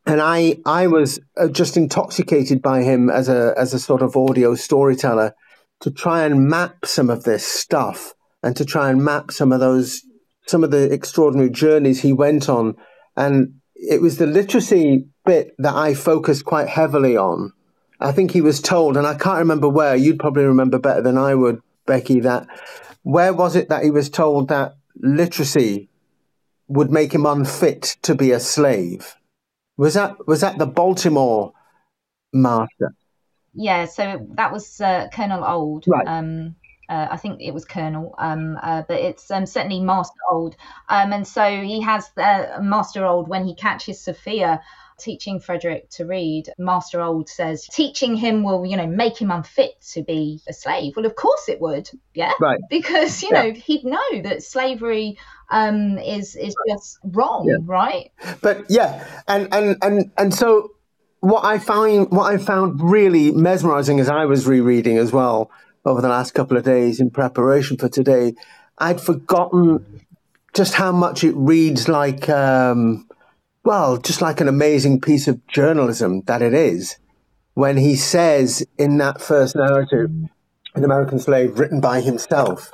And 0.08 0.22
I, 0.22 0.58
I 0.66 0.88
was 0.88 1.20
uh, 1.36 1.50
just 1.50 1.76
intoxicated 1.76 2.62
by 2.62 2.84
him 2.84 3.10
as 3.10 3.28
a, 3.28 3.54
as 3.58 3.74
a 3.74 3.80
sort 3.80 4.02
of 4.02 4.16
audio 4.16 4.56
storyteller 4.56 5.36
to 5.82 5.92
try 5.92 6.24
and 6.24 6.48
map 6.48 6.86
some 6.86 7.10
of 7.10 7.26
this 7.26 7.46
stuff 7.46 8.14
and 8.42 8.56
to 8.56 8.64
try 8.64 8.90
and 8.90 9.04
map 9.04 9.32
some 9.32 9.52
of 9.52 9.60
those, 9.60 10.02
some 10.46 10.64
of 10.64 10.72
the 10.72 10.90
extraordinary 10.94 11.50
journeys 11.50 12.02
he 12.02 12.14
went 12.14 12.48
on. 12.48 12.78
And 13.18 13.56
it 13.76 14.02
was 14.02 14.18
the 14.18 14.28
literacy 14.28 15.08
bit 15.26 15.54
that 15.58 15.76
I 15.76 15.94
focused 15.94 16.46
quite 16.46 16.70
heavily 16.70 17.18
on. 17.18 17.52
I 18.00 18.14
think 18.14 18.32
he 18.32 18.42
was 18.42 18.62
told, 18.62 18.96
and 18.96 19.06
I 19.06 19.16
can't 19.16 19.40
remember 19.40 19.68
where, 19.68 19.96
you'd 19.96 20.20
probably 20.20 20.46
remember 20.46 20.80
better 20.80 21.02
than 21.02 21.18
I 21.18 21.36
would, 21.36 21.62
Becky, 21.86 22.22
that 22.22 22.48
where 23.04 23.34
was 23.34 23.58
it 23.58 23.68
that 23.68 23.84
he 23.84 23.92
was 23.92 24.10
told 24.10 24.48
that 24.48 24.78
literacy 24.96 25.90
would 26.70 26.92
make 26.92 27.14
him 27.14 27.26
unfit 27.26 27.98
to 28.04 28.16
be 28.16 28.32
a 28.32 28.40
slave? 28.40 29.18
Was 29.78 29.94
that 29.94 30.28
was 30.28 30.42
that 30.42 30.58
the 30.58 30.66
Baltimore 30.66 31.54
master? 32.34 32.96
Yeah, 33.54 33.86
so 33.86 34.28
that 34.36 34.52
was 34.52 34.82
uh, 34.82 35.08
Colonel 35.14 35.44
Auld. 35.44 35.86
Right. 35.88 36.08
Um, 36.08 36.56
uh, 36.90 37.08
I 37.12 37.18
think 37.18 37.42
it 37.42 37.54
was 37.54 37.66
Colonel, 37.66 38.16
um, 38.18 38.58
uh, 38.64 38.84
but 38.88 39.00
it's 39.00 39.30
um, 39.30 39.46
certainly 39.46 39.82
Master 39.82 40.20
Auld. 40.32 40.56
Um, 40.88 41.12
and 41.12 41.28
so 41.28 41.44
he 41.62 41.82
has 41.82 42.10
uh, 42.18 42.60
Master 42.62 43.06
Auld 43.06 43.28
when 43.28 43.46
he 43.46 43.56
catches 43.56 44.00
Sophia 44.00 44.62
teaching 45.00 45.40
Frederick 45.40 45.90
to 45.92 46.06
read, 46.06 46.50
Master 46.58 47.02
Auld 47.02 47.30
says 47.30 47.66
teaching 47.72 48.16
him 48.16 48.44
will, 48.44 48.66
you 48.66 48.78
know, 48.78 48.88
make 48.88 49.18
him 49.18 49.32
unfit 49.32 49.80
to 49.94 50.04
be 50.04 50.42
a 50.48 50.54
slave. 50.54 50.94
Well, 50.96 51.06
of 51.06 51.16
course 51.16 51.48
it 51.50 51.62
would, 51.62 51.90
yeah, 52.14 52.34
right. 52.40 52.60
Because 52.70 53.22
you 53.24 53.30
yeah. 53.32 53.44
know 53.44 53.52
he'd 53.52 53.84
know 53.86 54.22
that 54.24 54.44
slavery 54.44 55.18
um, 55.50 55.98
is 55.98 56.36
is 56.36 56.56
just 56.68 57.00
wrong, 57.04 57.48
yeah. 57.48 57.58
right? 57.64 58.12
But 58.42 58.66
yeah, 58.70 59.06
and 59.28 59.54
and 59.54 59.78
and 59.82 60.12
and 60.18 60.34
so 60.34 60.72
what 61.20 61.46
I 61.46 61.60
find 61.60 62.10
what 62.12 62.34
I 62.34 62.38
found 62.38 62.82
really 62.82 63.32
mesmerizing 63.32 64.00
as 64.00 64.10
I 64.10 64.26
was 64.26 64.46
rereading 64.48 64.98
as 64.98 65.12
well 65.12 65.52
over 65.86 66.02
the 66.02 66.10
last 66.10 66.34
couple 66.34 66.58
of 66.58 66.64
days 66.64 67.00
in 67.00 67.10
preparation 67.10 67.78
for 67.78 67.88
today, 67.88 68.36
I'd 68.78 69.00
forgotten 69.00 70.02
just 70.54 70.74
how 70.74 70.92
much 70.92 71.24
it 71.24 71.36
reads 71.36 71.88
like 71.88 72.28
um, 72.30 73.07
well, 73.68 73.98
just 73.98 74.22
like 74.22 74.40
an 74.40 74.48
amazing 74.48 75.02
piece 75.02 75.28
of 75.28 75.46
journalism 75.46 76.22
that 76.22 76.42
it 76.42 76.54
is, 76.54 76.96
when 77.54 77.76
he 77.76 77.98
says 77.98 78.66
in 78.78 78.98
that 79.00 79.20
first 79.20 79.58
narrative, 79.58 80.10
An 80.74 80.86
American 80.86 81.20
Slave, 81.20 81.60
written 81.60 81.82
by 81.82 82.00
himself, 82.00 82.72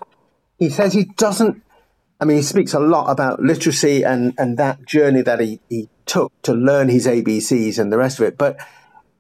he 0.59 0.69
says 0.69 0.93
he 0.93 1.05
doesn't. 1.05 1.63
I 2.21 2.25
mean, 2.25 2.37
he 2.37 2.43
speaks 2.43 2.75
a 2.75 2.79
lot 2.79 3.09
about 3.09 3.41
literacy 3.41 4.03
and, 4.03 4.35
and 4.37 4.59
that 4.59 4.85
journey 4.85 5.23
that 5.23 5.39
he, 5.39 5.59
he 5.67 5.89
took 6.05 6.31
to 6.43 6.53
learn 6.53 6.89
his 6.89 7.07
ABCs 7.07 7.79
and 7.79 7.91
the 7.91 7.97
rest 7.97 8.19
of 8.19 8.27
it. 8.27 8.37
But 8.37 8.59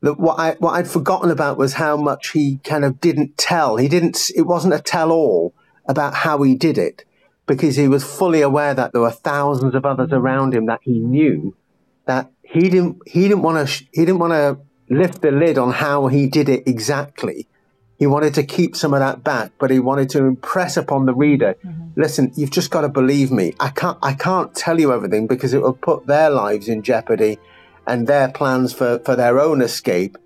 the, 0.01 0.13
what 0.13 0.37
I 0.37 0.51
what 0.59 0.73
I'd 0.73 0.87
forgotten 0.87 1.31
about 1.31 1.57
was 1.57 1.73
how 1.73 1.97
much 1.97 2.33
he 2.33 2.59
kind 2.63 2.85
of 2.85 3.01
didn't 3.01 3.35
tell. 3.35 3.77
He 3.77 3.87
didn't. 3.87 4.29
It 4.35 4.43
wasn't 4.43 4.75
a 4.75 4.79
tell 4.79 5.11
all 5.11 5.55
about 5.87 6.13
how 6.13 6.43
he 6.43 6.53
did 6.53 6.77
it, 6.77 7.03
because 7.47 7.77
he 7.77 7.87
was 7.87 8.03
fully 8.03 8.41
aware 8.41 8.75
that 8.75 8.91
there 8.91 9.01
were 9.01 9.09
thousands 9.09 9.73
of 9.73 9.87
others 9.87 10.09
around 10.11 10.53
him 10.53 10.67
that 10.67 10.81
he 10.83 10.99
knew 10.99 11.55
that 12.05 12.31
he 12.43 12.69
didn't 12.69 12.97
he 13.07 13.23
didn't 13.27 13.41
want 13.41 13.57
to 13.57 13.67
sh- 13.67 13.87
he 13.93 14.05
didn't 14.05 14.19
want 14.19 14.33
to 14.33 14.59
lift 14.93 15.21
the 15.21 15.31
lid 15.31 15.57
on 15.57 15.71
how 15.71 16.07
he 16.07 16.27
did 16.27 16.49
it 16.49 16.67
exactly. 16.67 17.47
He 17.97 18.07
wanted 18.07 18.33
to 18.33 18.43
keep 18.43 18.75
some 18.75 18.93
of 18.93 18.99
that 18.99 19.23
back, 19.23 19.51
but 19.59 19.71
he 19.71 19.79
wanted 19.79 20.09
to 20.11 20.25
impress 20.25 20.75
upon 20.77 21.05
the 21.05 21.13
reader. 21.13 21.55
Mm-hmm. 21.63 22.01
Listen, 22.01 22.31
you've 22.35 22.51
just 22.51 22.69
got 22.69 22.81
to 22.81 22.89
believe 22.89 23.31
me. 23.31 23.53
I 23.59 23.69
can't 23.69 23.97
I 24.01 24.13
can't 24.13 24.53
tell 24.53 24.79
you 24.79 24.91
everything 24.91 25.27
because 25.27 25.53
it 25.53 25.61
will 25.61 25.73
put 25.73 26.07
their 26.07 26.29
lives 26.29 26.67
in 26.67 26.81
jeopardy 26.81 27.39
and 27.87 28.07
their 28.07 28.29
plans 28.29 28.73
for, 28.73 28.99
for 28.99 29.15
their 29.15 29.39
own 29.39 29.61
escape. 29.61 30.17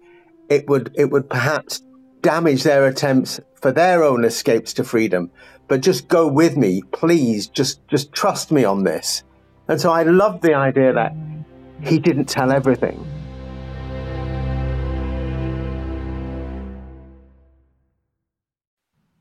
It 0.50 0.68
would 0.68 0.92
it 0.96 1.12
would 1.12 1.30
perhaps 1.30 1.82
damage 2.22 2.64
their 2.64 2.88
attempts 2.88 3.40
for 3.62 3.72
their 3.72 4.04
own 4.04 4.26
escapes 4.26 4.74
to 4.74 4.84
freedom. 4.84 5.30
But 5.68 5.82
just 5.82 6.08
go 6.08 6.28
with 6.28 6.58
me, 6.58 6.82
please. 6.92 7.48
Just 7.48 7.86
just 7.88 8.12
trust 8.14 8.52
me 8.52 8.64
on 8.64 8.84
this. 8.84 9.24
And 9.68 9.80
so 9.80 9.92
I 9.92 10.04
love 10.04 10.42
the 10.42 10.54
idea 10.54 10.94
that 10.94 11.14
he 11.84 12.00
didn't 12.00 12.26
tell 12.26 12.52
everything. 12.52 13.06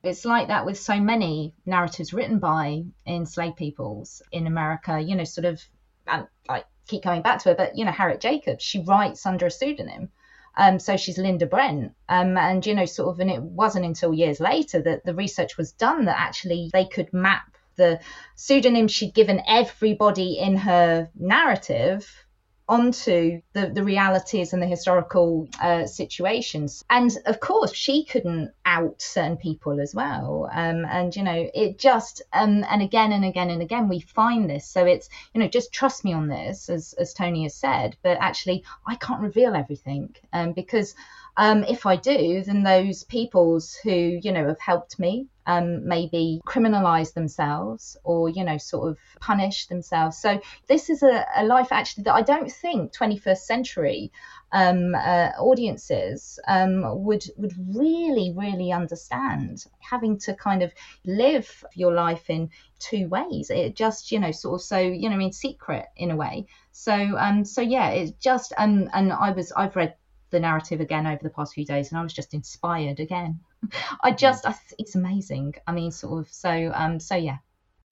It's 0.03 0.25
like 0.25 0.49
that 0.49 0.65
with 0.65 0.79
so 0.79 1.01
many 1.01 1.53
narratives 1.67 2.13
written 2.13 2.39
by 2.39 2.85
enslaved 3.07 3.57
peoples 3.57 4.23
in 4.31 4.47
America, 4.47 5.01
you 5.01 5.17
know, 5.17 5.25
sort 5.25 5.47
of, 5.47 5.61
and 6.07 6.29
I 6.49 6.63
keep 6.87 7.03
coming 7.03 7.23
back 7.23 7.41
to 7.41 7.49
her, 7.49 7.55
but, 7.57 7.77
you 7.77 7.85
know, 7.85 7.91
Harriet 7.91 8.21
Jacobs, 8.21 8.63
she 8.63 8.85
writes 8.85 9.27
under 9.27 9.47
a 9.47 9.51
pseudonym. 9.51 10.11
Um, 10.57 10.79
so 10.79 10.97
she's 10.97 11.19
Linda 11.19 11.47
Brent. 11.47 11.93
Um, 12.09 12.37
and, 12.39 12.65
you 12.65 12.75
know, 12.75 12.85
sort 12.85 13.09
of, 13.09 13.21
and 13.21 13.31
it 13.31 13.43
wasn't 13.43 13.85
until 13.85 14.15
years 14.15 14.39
later 14.39 14.81
that 14.83 15.05
the 15.05 15.15
research 15.15 15.57
was 15.59 15.73
done 15.73 16.05
that 16.05 16.21
actually 16.21 16.71
they 16.73 16.85
could 16.85 17.13
map 17.13 17.57
the 17.75 18.01
pseudonym 18.37 18.87
she'd 18.89 19.13
given 19.13 19.43
everybody 19.47 20.39
in 20.39 20.57
her 20.57 21.11
narrative 21.17 22.25
onto 22.69 23.41
the, 23.53 23.69
the 23.69 23.85
realities 23.85 24.53
and 24.53 24.61
the 24.61 24.67
historical 24.67 25.49
uh, 25.61 25.87
situations. 25.87 26.85
And 26.91 27.17
of 27.27 27.39
course, 27.39 27.73
she 27.73 28.05
couldn't 28.05 28.51
out 28.65 29.01
certain 29.01 29.37
people 29.37 29.81
as 29.81 29.95
well. 29.95 30.51
Um, 30.53 30.85
and, 30.85 31.15
you 31.15 31.23
know, 31.23 31.49
it 31.55 31.79
just, 31.79 32.23
um, 32.33 32.65
and 32.69 32.83
again 32.83 33.13
and 33.13 33.25
again 33.25 33.51
and 33.51 33.63
again, 33.63 33.89
we 33.89 34.01
find 34.01 34.51
this. 34.51 34.67
So 34.67 34.85
it's, 34.85 35.09
you 35.33 35.41
know, 35.41 35.49
just 35.49 35.73
trust 35.73 36.05
me 36.05 36.13
on 36.13 36.27
this, 36.29 36.69
as, 36.69 36.93
as 36.95 37.15
Tony 37.15 37.45
has 37.45 37.55
said. 37.55 37.97
But 38.03 38.19
actually, 38.21 38.65
I 38.87 38.97
can't 38.97 39.21
reveal 39.21 39.55
everything 39.55 40.17
um, 40.33 40.53
because 40.53 40.95
um, 41.37 41.64
if 41.64 41.85
I 41.85 41.97
do, 41.97 42.43
then 42.43 42.62
those 42.62 43.05
peoples 43.05 43.75
who, 43.75 43.90
you 43.90 44.33
know, 44.33 44.47
have 44.47 44.61
helped 44.61 44.99
me 44.99 45.28
um, 45.47 45.87
maybe 45.87 46.40
criminalize 46.47 47.12
themselves 47.12 47.97
or, 48.05 48.28
you 48.28 48.43
know, 48.43 48.57
sort 48.57 48.90
of 48.90 48.99
punish 49.21 49.66
themselves. 49.66 50.16
So 50.16 50.40
this 50.66 50.88
is 50.88 51.02
a, 51.02 51.25
a 51.37 51.45
life 51.45 51.73
actually 51.73 52.05
that 52.05 52.14
I 52.14 52.23
don't 52.23 52.50
think 52.50 52.95
21st 52.95 53.38
century 53.38 54.12
um, 54.52 54.95
uh, 54.95 55.31
audiences 55.38 56.38
um, 56.49 57.05
would 57.05 57.25
would 57.37 57.52
really 57.75 58.33
really 58.35 58.73
understand 58.73 59.64
having 59.81 60.19
to 60.21 60.35
kind 60.35 60.62
of 60.62 60.73
live 61.05 61.64
your 61.75 61.93
life 61.93 62.31
in 62.31 62.50
two 62.78 63.09
ways. 63.09 63.50
It 63.50 63.76
just 63.76 64.12
you 64.12 64.21
know 64.21 64.31
sort 64.31 64.61
of 64.61 64.64
so 64.64 64.78
you 64.78 65.11
know 65.11 65.19
in 65.19 65.33
secret 65.33 65.87
in 65.97 66.11
a 66.11 66.16
way. 66.16 66.47
So 66.73 66.93
um 66.95 67.45
so 67.45 67.61
yeah 67.61 67.90
it's 67.90 68.12
just 68.12 68.52
um 68.57 68.88
and 68.93 69.12
I 69.12 69.33
was 69.33 69.52
I've 69.52 69.76
read 69.76 69.95
the 70.37 70.40
narrative 70.40 70.81
again 70.81 71.07
over 71.07 71.21
the 71.23 71.31
past 71.31 71.55
few 71.55 71.64
days, 71.64 71.90
and 71.90 71.99
I 71.99 72.02
was 72.02 72.12
just 72.12 72.35
inspired 72.35 73.00
again. 73.00 73.40
I 74.05 74.12
just, 74.12 74.47
I, 74.47 74.55
it's 74.78 74.95
amazing. 74.95 75.55
I 75.66 75.73
mean, 75.73 75.90
sort 75.90 76.26
of. 76.26 76.33
So, 76.33 76.71
um, 76.75 77.00
so 77.00 77.16
yeah. 77.16 77.38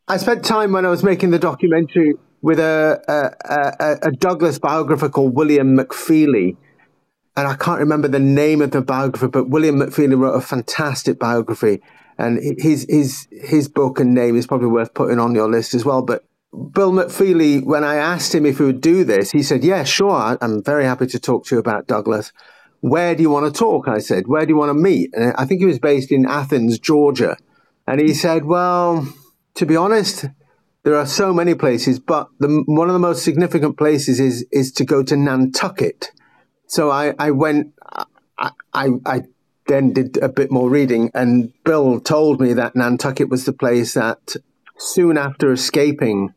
I 0.07 0.19
spent 0.19 0.45
time 0.45 0.73
when 0.73 0.85
I 0.85 0.91
was 0.91 1.03
making 1.03 1.31
the 1.31 1.39
documentary 1.39 2.15
with 2.43 2.61
a, 2.61 3.01
a, 3.09 3.85
a, 3.85 4.09
a 4.09 4.13
Douglass 4.13 4.59
biographer 4.59 5.09
called 5.09 5.35
William 5.35 5.79
McFeely. 5.79 6.59
And 7.37 7.49
I 7.49 7.55
can't 7.57 7.81
remember 7.81 8.07
the 8.07 8.21
name 8.21 8.61
of 8.61 8.71
the 8.71 8.83
biographer, 8.83 9.29
but 9.29 9.49
William 9.49 9.77
McFeely 9.77 10.17
wrote 10.19 10.35
a 10.35 10.43
fantastic 10.43 11.19
biography. 11.19 11.81
And 12.19 12.39
his, 12.59 12.87
his, 12.89 13.27
his 13.31 13.67
book 13.67 13.99
and 13.99 14.15
name 14.15 14.37
is 14.37 14.47
probably 14.47 14.69
worth 14.69 14.93
putting 14.93 15.19
on 15.19 15.35
your 15.35 15.51
list 15.51 15.73
as 15.73 15.87
well. 15.87 16.03
But 16.03 16.23
Bill 16.55 16.93
McFeely, 16.93 17.65
when 17.65 17.85
I 17.85 17.97
asked 17.97 18.35
him 18.35 18.47
if 18.47 18.59
he 18.59 18.65
would 18.65 18.81
do 18.81 19.05
this, 19.05 19.33
he 19.33 19.43
said, 19.43 19.65
Yeah, 19.65 19.85
sure. 19.85 20.39
I'm 20.41 20.63
very 20.63 20.85
happy 20.85 21.07
to 21.09 21.19
talk 21.19 21.47
to 21.47 21.57
you 21.57 21.59
about 21.59 21.87
Douglass. 21.87 22.33
Where 22.81 23.15
do 23.15 23.23
you 23.23 23.31
want 23.31 23.53
to 23.53 23.59
talk? 23.59 23.89
I 23.89 23.99
said, 23.99 24.27
Where 24.27 24.47
do 24.47 24.51
you 24.53 24.57
want 24.57 24.71
to 24.71 24.75
meet? 24.75 25.11
And 25.15 25.35
I 25.37 25.47
think 25.47 25.61
he 25.61 25.67
was 25.67 25.79
based 25.79 26.13
in 26.13 26.27
Athens, 26.27 26.79
Georgia. 26.79 27.37
And 27.87 28.01
he 28.01 28.15
said, 28.15 28.45
Well, 28.45 29.09
to 29.55 29.67
be 29.67 29.77
honest, 29.77 30.27
there 30.85 30.97
are 30.97 31.07
so 31.07 31.33
many 31.33 31.55
places, 31.55 31.99
but 31.99 32.29
the, 32.39 32.63
one 32.67 32.89
of 32.89 32.93
the 32.93 32.99
most 32.99 33.25
significant 33.25 33.77
places 33.77 34.21
is, 34.21 34.47
is 34.53 34.71
to 34.73 34.85
go 34.85 35.03
to 35.03 35.17
Nantucket. 35.17 36.13
So 36.67 36.91
I, 36.91 37.15
I 37.19 37.31
went, 37.31 37.73
I, 38.39 38.51
I, 38.73 38.89
I 39.07 39.23
then 39.67 39.93
did 39.93 40.19
a 40.19 40.29
bit 40.29 40.51
more 40.51 40.69
reading, 40.69 41.11
and 41.15 41.53
Bill 41.65 42.01
told 42.01 42.41
me 42.41 42.53
that 42.53 42.77
Nantucket 42.77 43.31
was 43.31 43.45
the 43.45 43.53
place 43.53 43.95
that 43.95 44.37
soon 44.77 45.17
after 45.17 45.53
escaping 45.53 46.35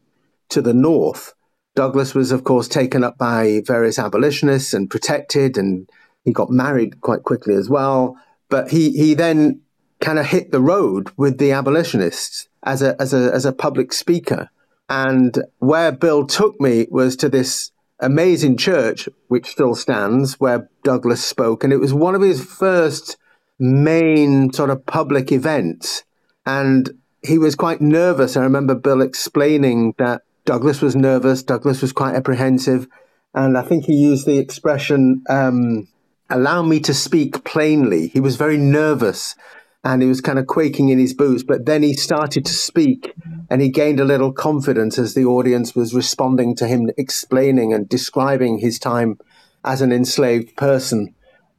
to 0.50 0.62
the 0.62 0.74
north, 0.74 1.34
Douglass 1.78 2.16
was, 2.16 2.32
of 2.32 2.44
course, 2.44 2.68
taken 2.68 3.04
up 3.04 3.20
by 3.20 3.62
various 3.66 4.00
abolitionists 4.00 4.74
and 4.74 4.90
protected, 4.90 5.58
and 5.60 5.88
he 6.24 6.34
got 6.34 6.50
married 6.50 7.02
quite 7.02 7.22
quickly 7.22 7.54
as 7.54 7.70
well. 7.70 8.18
But 8.50 8.72
he, 8.72 8.92
he 8.92 9.14
then 9.14 9.62
kind 10.02 10.18
of 10.18 10.26
hit 10.26 10.52
the 10.52 10.60
road 10.60 11.12
with 11.18 11.38
the 11.38 11.52
abolitionists 11.52 12.48
as 12.64 12.82
a, 12.82 13.00
as 13.00 13.14
a, 13.14 13.32
as 13.32 13.46
a 13.46 13.54
public 13.54 13.94
speaker. 13.94 14.50
And 14.90 15.44
where 15.60 15.92
Bill 15.92 16.26
took 16.26 16.60
me 16.60 16.88
was 16.90 17.16
to 17.18 17.30
this 17.30 17.72
amazing 18.00 18.58
church, 18.58 19.08
which 19.28 19.48
still 19.48 19.76
stands, 19.76 20.40
where 20.40 20.70
Douglass 20.84 21.24
spoke. 21.24 21.64
And 21.64 21.72
it 21.72 21.78
was 21.78 21.94
one 21.94 22.16
of 22.16 22.22
his 22.22 22.44
first 22.44 23.18
main 23.60 24.52
sort 24.52 24.72
of 24.72 24.86
public 24.86 25.32
events. 25.32 26.04
And 26.46 26.90
he 27.22 27.38
was 27.38 27.56
quite 27.56 27.82
nervous. 27.82 28.36
I 28.36 28.42
remember 28.42 28.74
Bill 28.74 29.02
explaining 29.02 29.94
that 29.98 30.24
Douglass 30.48 30.82
was 30.82 30.96
nervous, 30.96 31.44
Douglass 31.44 31.82
was 31.82 31.92
quite 31.92 32.16
apprehensive. 32.16 32.88
And 33.36 33.58
I 33.58 33.62
think 33.62 33.86
he 33.86 33.94
used 33.94 34.26
the 34.26 34.40
expression, 34.40 35.24
um, 35.30 35.88
allow 36.30 36.64
me 36.64 36.80
to 36.80 36.94
speak 36.94 37.44
plainly. 37.44 38.08
He 38.08 38.20
was 38.20 38.38
very 38.38 38.58
nervous 38.58 39.36
and 39.84 40.02
he 40.02 40.08
was 40.08 40.22
kind 40.22 40.40
of 40.40 40.48
quaking 40.48 40.90
in 40.90 40.98
his 40.98 41.14
boots. 41.14 41.44
But 41.44 41.66
then 41.66 41.84
he 41.84 41.94
started 41.94 42.46
to 42.46 42.54
speak 42.54 43.14
and 43.50 43.62
he 43.62 43.70
gained 43.70 44.00
a 44.00 44.06
little 44.06 44.32
confidence 44.32 44.98
as 44.98 45.14
the 45.14 45.26
audience 45.26 45.76
was 45.76 45.94
responding 45.94 46.56
to 46.56 46.68
him 46.68 46.90
explaining 46.98 47.74
and 47.74 47.88
describing 47.88 48.58
his 48.58 48.80
time 48.80 49.20
as 49.64 49.82
an 49.82 49.92
enslaved 49.92 50.56
person 50.56 51.14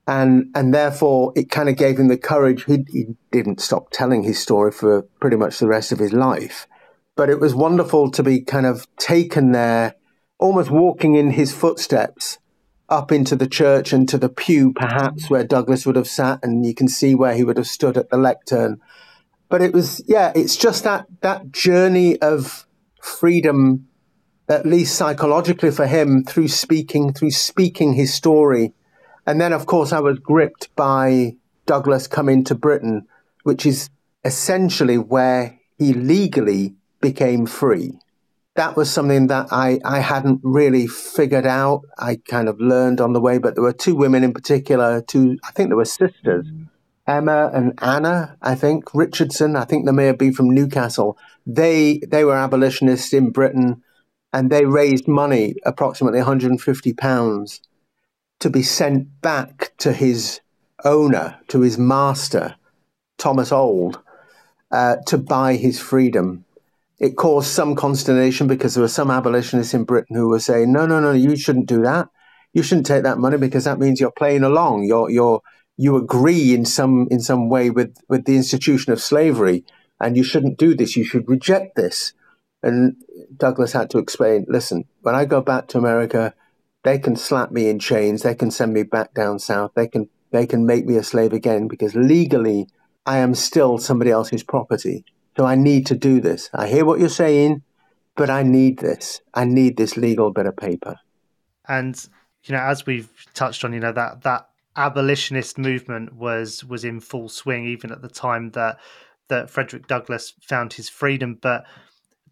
and 0.08 0.50
and 0.54 0.72
therefore 0.72 1.32
it 1.36 1.50
kind 1.50 1.68
of 1.68 1.76
gave 1.76 1.98
him 1.98 2.08
the 2.08 2.16
courage. 2.16 2.64
He, 2.64 2.84
he 2.88 3.06
didn't 3.30 3.60
stop 3.60 3.90
telling 3.92 4.22
his 4.24 4.40
story 4.40 4.72
for 4.72 5.02
pretty 5.20 5.36
much 5.36 5.58
the 5.58 5.68
rest 5.68 5.92
of 5.92 5.98
his 5.98 6.14
life, 6.14 6.66
but 7.18 7.28
it 7.28 7.40
was 7.40 7.52
wonderful 7.54 8.10
to 8.12 8.22
be 8.22 8.40
kind 8.40 8.64
of 8.64 8.86
taken 8.96 9.50
there, 9.50 9.96
almost 10.38 10.70
walking 10.70 11.16
in 11.16 11.30
his 11.30 11.52
footsteps 11.52 12.38
up 12.88 13.12
into 13.12 13.34
the 13.34 13.48
church 13.48 13.92
and 13.92 14.08
to 14.08 14.16
the 14.16 14.28
pew, 14.28 14.72
perhaps 14.72 15.28
where 15.28 15.44
Douglass 15.44 15.84
would 15.84 15.96
have 15.96 16.08
sat, 16.08 16.38
and 16.42 16.64
you 16.64 16.74
can 16.74 16.86
see 16.86 17.14
where 17.14 17.34
he 17.34 17.42
would 17.42 17.56
have 17.56 17.66
stood 17.66 17.96
at 17.96 18.08
the 18.08 18.16
lectern. 18.16 18.80
But 19.48 19.62
it 19.62 19.74
was, 19.74 20.00
yeah, 20.06 20.32
it's 20.34 20.56
just 20.56 20.84
that 20.84 21.06
that 21.22 21.52
journey 21.52 22.18
of 22.22 22.66
freedom, 23.02 23.88
at 24.48 24.64
least 24.64 24.94
psychologically 24.94 25.72
for 25.72 25.86
him, 25.86 26.24
through 26.24 26.48
speaking, 26.48 27.12
through 27.12 27.32
speaking 27.32 27.94
his 27.94 28.14
story 28.14 28.72
and 29.28 29.38
then, 29.38 29.52
of 29.52 29.66
course, 29.66 29.92
I 29.92 30.00
was 30.00 30.18
gripped 30.18 30.74
by 30.74 31.36
Douglass 31.66 32.06
coming 32.06 32.44
to 32.44 32.54
Britain, 32.54 33.06
which 33.42 33.66
is 33.66 33.90
essentially 34.24 34.96
where 34.96 35.60
he 35.76 35.92
legally 35.92 36.76
became 37.00 37.46
free. 37.46 37.92
That 38.56 38.76
was 38.76 38.90
something 38.90 39.28
that 39.28 39.48
I, 39.52 39.78
I 39.84 40.00
hadn't 40.00 40.40
really 40.42 40.86
figured 40.86 41.46
out. 41.46 41.82
I 41.98 42.16
kind 42.28 42.48
of 42.48 42.60
learned 42.60 43.00
on 43.00 43.12
the 43.12 43.20
way, 43.20 43.38
but 43.38 43.54
there 43.54 43.62
were 43.62 43.72
two 43.72 43.94
women 43.94 44.24
in 44.24 44.32
particular, 44.32 45.00
two, 45.00 45.38
I 45.44 45.52
think 45.52 45.68
they 45.68 45.76
were 45.76 45.84
sisters, 45.84 46.46
Emma 47.06 47.50
and 47.54 47.72
Anna, 47.80 48.36
I 48.42 48.54
think, 48.54 48.94
Richardson, 48.94 49.56
I 49.56 49.64
think 49.64 49.86
they 49.86 49.92
may 49.92 50.06
have 50.06 50.18
been 50.18 50.34
from 50.34 50.50
Newcastle. 50.50 51.16
They, 51.46 52.00
they 52.06 52.24
were 52.24 52.36
abolitionists 52.36 53.12
in 53.14 53.30
Britain 53.30 53.82
and 54.32 54.50
they 54.50 54.66
raised 54.66 55.08
money, 55.08 55.54
approximately 55.64 56.18
150 56.18 56.92
pounds, 56.92 57.60
to 58.40 58.50
be 58.50 58.62
sent 58.62 59.20
back 59.22 59.72
to 59.78 59.92
his 59.92 60.40
owner, 60.84 61.38
to 61.48 61.60
his 61.60 61.78
master, 61.78 62.56
Thomas 63.16 63.50
Auld, 63.52 63.98
uh, 64.70 64.96
to 65.06 65.16
buy 65.16 65.54
his 65.54 65.80
freedom. 65.80 66.44
It 66.98 67.16
caused 67.16 67.48
some 67.48 67.74
consternation 67.76 68.48
because 68.48 68.74
there 68.74 68.82
were 68.82 68.88
some 68.88 69.10
abolitionists 69.10 69.74
in 69.74 69.84
Britain 69.84 70.16
who 70.16 70.28
were 70.28 70.40
saying, 70.40 70.72
"No, 70.72 70.86
no, 70.86 71.00
no, 71.00 71.12
you 71.12 71.36
shouldn't 71.36 71.66
do 71.66 71.82
that. 71.82 72.08
You 72.52 72.62
shouldn't 72.62 72.86
take 72.86 73.04
that 73.04 73.18
money 73.18 73.36
because 73.36 73.64
that 73.64 73.78
means 73.78 74.00
you're 74.00 74.10
playing 74.10 74.42
along. 74.42 74.84
You're, 74.84 75.10
you're, 75.10 75.42
you 75.76 75.96
agree 75.96 76.54
in 76.54 76.64
some 76.64 77.06
in 77.10 77.20
some 77.20 77.48
way 77.48 77.70
with 77.70 77.96
with 78.08 78.24
the 78.24 78.36
institution 78.36 78.92
of 78.92 79.00
slavery, 79.00 79.64
and 80.00 80.16
you 80.16 80.24
shouldn't 80.24 80.58
do 80.58 80.74
this. 80.74 80.96
You 80.96 81.04
should 81.04 81.28
reject 81.28 81.76
this." 81.76 82.14
And 82.62 82.96
Douglass 83.36 83.72
had 83.72 83.90
to 83.90 83.98
explain, 83.98 84.46
"Listen, 84.48 84.84
when 85.02 85.14
I 85.14 85.24
go 85.24 85.40
back 85.40 85.68
to 85.68 85.78
America." 85.78 86.34
they 86.84 86.98
can 86.98 87.16
slap 87.16 87.50
me 87.50 87.68
in 87.68 87.78
chains. 87.78 88.22
They 88.22 88.34
can 88.34 88.50
send 88.50 88.72
me 88.72 88.82
back 88.82 89.12
down 89.12 89.38
south. 89.38 89.72
They 89.74 89.88
can 89.88 90.08
they 90.30 90.46
can 90.46 90.66
make 90.66 90.86
me 90.86 90.96
a 90.96 91.02
slave 91.02 91.32
again 91.32 91.68
because 91.68 91.94
legally 91.94 92.68
I 93.06 93.18
am 93.18 93.34
still 93.34 93.78
somebody 93.78 94.10
else's 94.10 94.42
property. 94.42 95.04
So 95.38 95.46
I 95.46 95.54
need 95.54 95.86
to 95.86 95.94
do 95.94 96.20
this. 96.20 96.50
I 96.52 96.66
hear 96.66 96.84
what 96.84 96.98
you're 96.98 97.08
saying, 97.08 97.62
but 98.16 98.28
I 98.28 98.42
need 98.42 98.80
this. 98.80 99.20
I 99.32 99.44
need 99.44 99.76
this 99.76 99.96
legal 99.96 100.32
bit 100.32 100.46
of 100.46 100.56
paper. 100.56 100.96
And 101.68 101.96
you 102.42 102.56
know, 102.56 102.60
as 102.60 102.86
we've 102.86 103.08
touched 103.34 103.64
on, 103.64 103.72
you 103.72 103.78
know 103.78 103.92
that 103.92 104.22
that 104.22 104.48
abolitionist 104.74 105.56
movement 105.56 106.12
was 106.12 106.64
was 106.64 106.84
in 106.84 106.98
full 106.98 107.28
swing 107.28 107.66
even 107.66 107.92
at 107.92 108.02
the 108.02 108.08
time 108.08 108.50
that 108.50 108.80
that 109.28 109.48
Frederick 109.48 109.86
Douglass 109.86 110.34
found 110.42 110.72
his 110.72 110.88
freedom. 110.88 111.38
But 111.40 111.66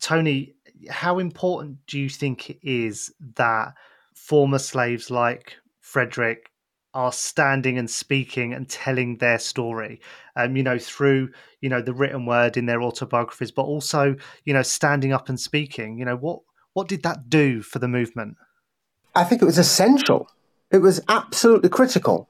Tony, 0.01 0.55
how 0.91 1.21
important 1.21 1.79
do 1.87 2.01
you 2.01 2.09
think 2.09 2.51
it 2.51 2.59
is 2.65 3.15
that 3.37 3.75
former 4.17 4.59
slaves 4.59 5.13
like 5.13 5.55
Frederick 5.79 6.51
are 6.97 7.13
standing 7.13 7.79
and 7.79 7.91
speaking 7.91 8.55
and 8.55 8.69
telling 8.69 9.19
their 9.19 9.39
story 9.39 10.01
um, 10.35 10.57
you 10.57 10.63
know 10.63 10.79
through 10.79 11.29
you 11.61 11.69
know 11.69 11.83
the 11.83 11.93
written 11.93 12.27
word 12.27 12.57
in 12.57 12.67
their 12.67 12.83
autobiographies 12.83 13.51
but 13.51 13.63
also 13.63 14.17
you 14.45 14.55
know 14.55 14.63
standing 14.63 15.13
up 15.13 15.29
and 15.29 15.39
speaking. 15.39 15.99
You 15.99 16.05
know 16.05 16.17
what 16.17 16.41
what 16.73 16.89
did 16.89 17.03
that 17.03 17.29
do 17.29 17.63
for 17.63 17.79
the 17.79 17.89
movement? 17.89 18.37
I 19.15 19.25
think 19.25 19.43
it 19.43 19.47
was 19.47 19.59
essential. 19.59 20.29
It 20.71 20.79
was 20.79 21.01
absolutely 21.09 21.71
critical. 21.71 22.29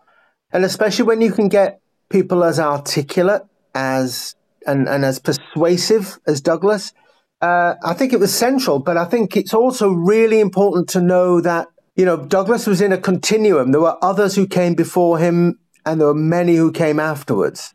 And 0.53 0.65
especially 0.65 1.05
when 1.05 1.21
you 1.21 1.33
can 1.33 1.49
get 1.49 1.81
people 2.09 2.45
as 2.45 2.61
articulate 2.61 3.43
as 3.75 4.35
and, 4.67 4.89
and 4.89 5.05
as 5.05 5.19
persuasive 5.19 6.19
as 6.27 6.41
douglass 6.41 6.93
uh, 7.41 7.75
i 7.85 7.93
think 7.93 8.13
it 8.13 8.21
was 8.21 8.35
central 8.35 8.79
but 8.79 8.97
i 8.97 9.05
think 9.05 9.37
it's 9.37 9.55
also 9.55 9.91
really 9.91 10.41
important 10.41 10.89
to 10.89 11.01
know 11.01 11.41
that 11.41 11.69
you 11.97 12.05
know, 12.05 12.19
Douglass 12.19 12.67
was 12.67 12.83
in 12.83 12.93
a 12.93 12.99
continuum. 12.99 13.73
There 13.73 13.81
were 13.81 13.97
others 14.03 14.37
who 14.37 14.47
came 14.47 14.75
before 14.75 15.19
him, 15.19 15.59
and 15.85 15.99
there 16.01 16.09
were 16.09 16.15
many 16.15 16.55
who 16.55 16.71
came 16.71 17.01
afterwards. 17.01 17.75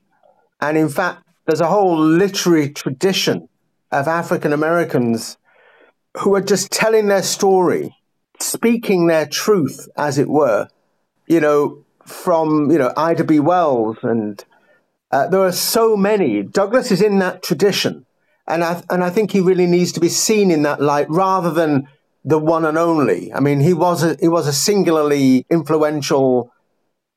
And 0.62 0.78
in 0.78 0.90
fact, 0.90 1.24
there's 1.46 1.60
a 1.60 1.68
whole 1.68 2.00
literary 2.00 2.70
tradition 2.70 3.50
of 3.92 4.08
African 4.08 4.54
Americans 4.54 5.38
who 6.20 6.36
are 6.36 6.42
just 6.42 6.72
telling 6.72 7.08
their 7.08 7.24
story, 7.24 7.96
speaking 8.40 9.08
their 9.08 9.26
truth, 9.26 9.90
as 9.98 10.20
it 10.20 10.30
were. 10.30 10.68
You 11.28 11.40
know, 11.40 11.84
from 12.06 12.70
you 12.70 12.78
know 12.78 12.94
Ida 12.96 13.24
B. 13.24 13.40
Wells, 13.40 13.98
and 14.04 14.44
uh, 15.12 15.28
there 15.28 15.42
are 15.42 15.52
so 15.52 15.98
many. 15.98 16.44
Douglass 16.44 16.92
is 16.92 17.02
in 17.02 17.18
that 17.20 17.42
tradition, 17.42 18.06
and 18.48 18.64
I 18.64 18.84
and 18.90 19.04
I 19.04 19.10
think 19.10 19.32
he 19.32 19.40
really 19.40 19.66
needs 19.66 19.92
to 19.94 20.00
be 20.00 20.10
seen 20.10 20.52
in 20.52 20.62
that 20.64 20.80
light 20.80 21.10
rather 21.10 21.50
than 21.50 21.88
the 22.24 22.40
one 22.40 22.66
and 22.66 22.78
only. 22.78 23.34
I 23.34 23.40
mean, 23.40 23.60
he 23.60 23.74
was 23.74 24.04
a 24.04 24.16
he 24.20 24.28
was 24.28 24.48
a 24.48 24.54
singularly 24.54 25.46
influential 25.50 26.52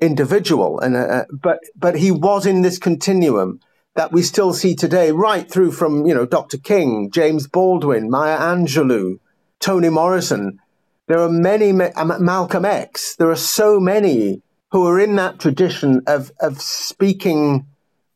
individual, 0.01 0.81
and 0.81 0.97
uh, 0.97 1.25
but 1.31 1.61
but 1.77 1.97
he 1.97 2.11
was 2.11 2.47
in 2.47 2.62
this 2.62 2.79
continuum 2.79 3.61
that 3.95 4.12
we 4.12 4.23
still 4.23 4.53
see 4.53 4.75
today, 4.75 5.12
right 5.12 5.51
through 5.51 5.73
from 5.73 6.07
you 6.07 6.14
know 6.14 6.27
Dr. 6.27 6.59
King, 6.59 7.11
James 7.11 7.47
Baldwin, 7.47 8.11
Maya 8.11 8.38
Angelou, 8.38 9.19
Toni 9.61 9.90
Morrison. 9.90 10.61
There 11.07 11.21
are 11.21 11.29
many, 11.29 11.71
Malcolm 11.73 12.64
X. 12.64 13.17
There 13.17 13.31
are 13.31 13.37
so 13.37 13.79
many 13.79 14.40
who 14.71 14.87
are 14.87 14.99
in 14.99 15.17
that 15.17 15.38
tradition 15.38 16.03
of 16.07 16.33
of 16.40 16.61
speaking, 16.62 17.67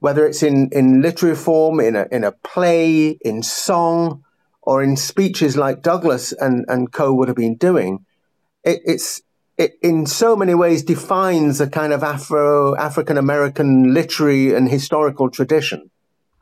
whether 0.01 0.27
it's 0.27 0.43
in 0.43 0.71
in 0.73 1.03
literary 1.03 1.37
form, 1.37 1.81
in 1.81 1.97
a 1.97 2.07
in 2.11 2.25
a 2.25 2.33
play, 2.33 3.19
in 3.21 3.43
song, 3.43 4.25
or 4.69 4.83
in 4.83 4.99
speeches 4.99 5.57
like 5.57 5.81
Douglass 5.81 6.31
and 6.33 6.67
and 6.69 6.93
co 6.93 7.15
would 7.15 7.29
have 7.29 7.39
been 7.39 7.57
doing. 7.57 8.05
It, 8.65 8.83
it's 8.85 9.23
it, 9.57 9.79
in 9.81 10.05
so 10.05 10.37
many 10.37 10.55
ways 10.55 10.83
defines 10.83 11.59
a 11.59 11.71
kind 11.71 11.91
of 11.95 12.03
Afro 12.03 12.77
African 12.77 13.17
American 13.17 13.95
literary 13.95 14.55
and 14.55 14.69
historical 14.69 15.31
tradition. 15.31 15.91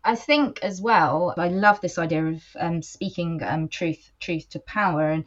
I 0.02 0.16
think 0.16 0.58
as 0.62 0.80
well, 0.80 1.34
I 1.36 1.48
love 1.48 1.80
this 1.80 1.98
idea 1.98 2.26
of 2.26 2.42
um, 2.58 2.82
speaking 2.82 3.42
um, 3.44 3.68
truth 3.68 4.10
truth 4.18 4.48
to 4.50 4.58
power, 4.58 5.08
and 5.08 5.24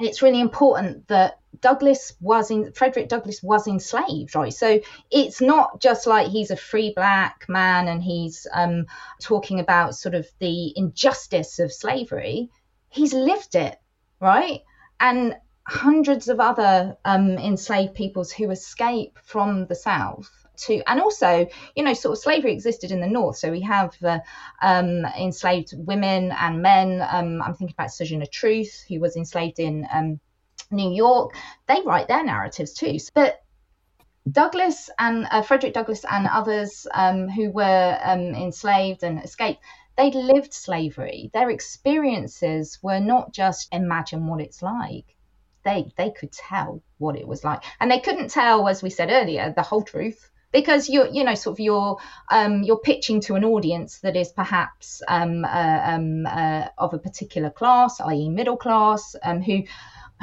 it's 0.00 0.22
really 0.22 0.40
important 0.40 1.08
that 1.08 1.38
Douglass 1.60 2.14
was 2.20 2.50
in 2.50 2.72
Frederick 2.72 3.08
Douglass 3.08 3.42
was 3.42 3.66
enslaved, 3.66 4.34
right? 4.34 4.52
So 4.52 4.80
it's 5.10 5.40
not 5.40 5.80
just 5.80 6.06
like 6.06 6.28
he's 6.28 6.50
a 6.50 6.56
free 6.56 6.92
black 6.94 7.46
man 7.48 7.88
and 7.88 8.02
he's 8.02 8.46
um, 8.52 8.86
talking 9.20 9.60
about 9.60 9.94
sort 9.94 10.14
of 10.14 10.26
the 10.38 10.72
injustice 10.76 11.58
of 11.58 11.72
slavery. 11.72 12.50
He's 12.88 13.12
lived 13.12 13.54
it, 13.56 13.78
right? 14.20 14.60
And 14.98 15.36
hundreds 15.66 16.28
of 16.28 16.40
other 16.40 16.96
um, 17.04 17.30
enslaved 17.38 17.94
peoples 17.94 18.32
who 18.32 18.50
escape 18.50 19.18
from 19.22 19.66
the 19.66 19.74
South 19.74 20.30
to, 20.66 20.82
and 20.86 21.00
also, 21.00 21.46
you 21.74 21.82
know, 21.82 21.94
sort 21.94 22.12
of 22.16 22.22
slavery 22.22 22.52
existed 22.52 22.90
in 22.90 23.00
the 23.00 23.06
North. 23.06 23.36
So 23.36 23.50
we 23.50 23.60
have 23.62 23.96
uh, 24.02 24.20
um, 24.62 25.04
enslaved 25.18 25.74
women 25.76 26.32
and 26.32 26.62
men. 26.62 27.06
Um, 27.08 27.42
I'm 27.42 27.54
thinking 27.54 27.74
about 27.76 27.92
Sojourner 27.92 28.26
Truth, 28.26 28.84
who 28.88 29.00
was 29.00 29.16
enslaved 29.16 29.58
in 29.58 29.86
um, 29.92 30.20
New 30.70 30.92
York. 30.92 31.34
They 31.66 31.80
write 31.84 32.08
their 32.08 32.24
narratives 32.24 32.72
too. 32.72 32.98
But 33.14 33.40
Douglass 34.30 34.90
and 34.98 35.26
uh, 35.30 35.42
Frederick 35.42 35.74
Douglass 35.74 36.04
and 36.04 36.26
others 36.26 36.86
um, 36.94 37.28
who 37.28 37.50
were 37.50 37.98
um, 38.02 38.34
enslaved 38.34 39.02
and 39.02 39.22
escaped, 39.24 39.60
they 39.96 40.10
lived 40.10 40.54
slavery. 40.54 41.30
Their 41.32 41.50
experiences 41.50 42.78
were 42.82 43.00
not 43.00 43.32
just 43.32 43.68
imagine 43.72 44.26
what 44.26 44.40
it's 44.40 44.62
like 44.62 45.16
they 45.64 45.92
they 45.96 46.10
could 46.10 46.32
tell 46.32 46.82
what 46.98 47.16
it 47.16 47.26
was 47.26 47.44
like, 47.44 47.62
and 47.80 47.90
they 47.90 48.00
couldn't 48.00 48.30
tell, 48.30 48.68
as 48.68 48.82
we 48.82 48.90
said 48.90 49.10
earlier, 49.10 49.52
the 49.54 49.62
whole 49.62 49.82
truth 49.82 50.29
because 50.52 50.88
you're 50.88 51.08
you 51.08 51.24
know 51.24 51.34
sort 51.34 51.54
of 51.54 51.60
you're 51.60 51.96
um, 52.30 52.62
you're 52.62 52.78
pitching 52.78 53.20
to 53.22 53.34
an 53.34 53.44
audience 53.44 54.00
that 54.00 54.16
is 54.16 54.32
perhaps 54.32 55.02
um, 55.08 55.44
uh, 55.44 55.80
um, 55.84 56.26
uh, 56.26 56.66
of 56.78 56.94
a 56.94 56.98
particular 56.98 57.50
class, 57.50 58.00
i.e., 58.00 58.28
middle 58.28 58.56
class, 58.56 59.14
um, 59.22 59.42
who 59.42 59.62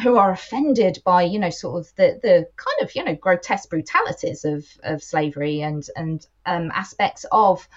who 0.04 0.18
are 0.18 0.32
offended 0.32 1.02
by 1.04 1.24
you 1.24 1.40
know 1.40 1.50
sort 1.50 1.80
of 1.80 1.96
the 1.96 2.20
the 2.22 2.48
kind 2.56 2.82
of 2.82 2.96
you 2.96 3.04
know 3.04 3.16
grotesque 3.16 3.70
brutalities 3.70 4.46
of 4.46 4.66
of 4.84 5.02
slavery 5.02 5.62
and 5.62 5.88
and 5.96 6.28
um, 6.46 6.72
aspects 6.74 7.26
of 7.32 7.68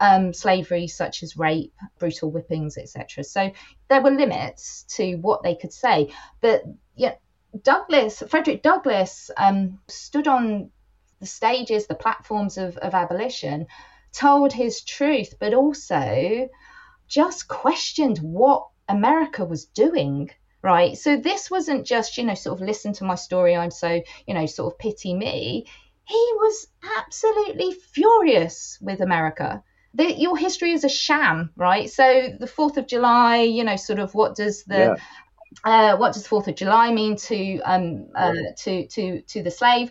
um, 0.00 0.32
slavery, 0.32 0.86
such 0.88 1.22
as 1.22 1.36
rape, 1.36 1.74
brutal 1.98 2.30
whippings, 2.30 2.78
etc. 2.78 3.22
So 3.22 3.52
there 3.88 4.02
were 4.02 4.10
limits 4.10 4.84
to 4.96 5.16
what 5.16 5.42
they 5.42 5.54
could 5.54 5.72
say. 5.72 6.12
But 6.40 6.64
yeah, 6.96 7.14
Douglass, 7.62 8.22
Frederick 8.28 8.62
Douglass, 8.62 9.30
um, 9.36 9.78
stood 9.88 10.26
on 10.26 10.70
the 11.20 11.26
stages, 11.26 11.86
the 11.86 11.94
platforms 11.94 12.58
of, 12.58 12.76
of 12.78 12.94
abolition, 12.94 13.66
told 14.12 14.52
his 14.52 14.82
truth, 14.82 15.34
but 15.38 15.54
also 15.54 16.48
just 17.08 17.48
questioned 17.48 18.18
what 18.18 18.66
America 18.88 19.44
was 19.44 19.66
doing 19.66 20.30
right? 20.62 20.98
So 20.98 21.16
this 21.16 21.50
wasn't 21.50 21.86
just, 21.86 22.18
you 22.18 22.24
know, 22.24 22.34
sort 22.34 22.60
of 22.60 22.66
listen 22.66 22.92
to 22.92 23.04
my 23.04 23.14
story, 23.14 23.56
I'm 23.56 23.70
so, 23.70 24.02
you 24.26 24.34
know, 24.34 24.44
sort 24.44 24.74
of 24.74 24.78
pity 24.78 25.14
me. 25.14 25.64
He 26.04 26.30
was 26.34 26.66
absolutely 26.98 27.72
furious 27.72 28.76
with 28.82 29.00
America 29.00 29.64
the, 29.94 30.12
your 30.12 30.36
history 30.36 30.72
is 30.72 30.84
a 30.84 30.88
sham, 30.88 31.50
right? 31.56 31.90
So 31.90 32.28
the 32.38 32.46
Fourth 32.46 32.76
of 32.76 32.86
July, 32.86 33.42
you 33.42 33.64
know, 33.64 33.76
sort 33.76 33.98
of 33.98 34.14
what 34.14 34.36
does 34.36 34.64
the 34.64 34.96
yeah. 35.64 35.92
uh, 35.92 35.96
what 35.96 36.14
does 36.14 36.26
Fourth 36.26 36.48
of 36.48 36.54
July 36.54 36.92
mean 36.92 37.16
to 37.16 37.60
um 37.60 38.08
uh, 38.14 38.32
to 38.58 38.86
to 38.86 39.22
to 39.22 39.42
the 39.42 39.50
slave? 39.50 39.90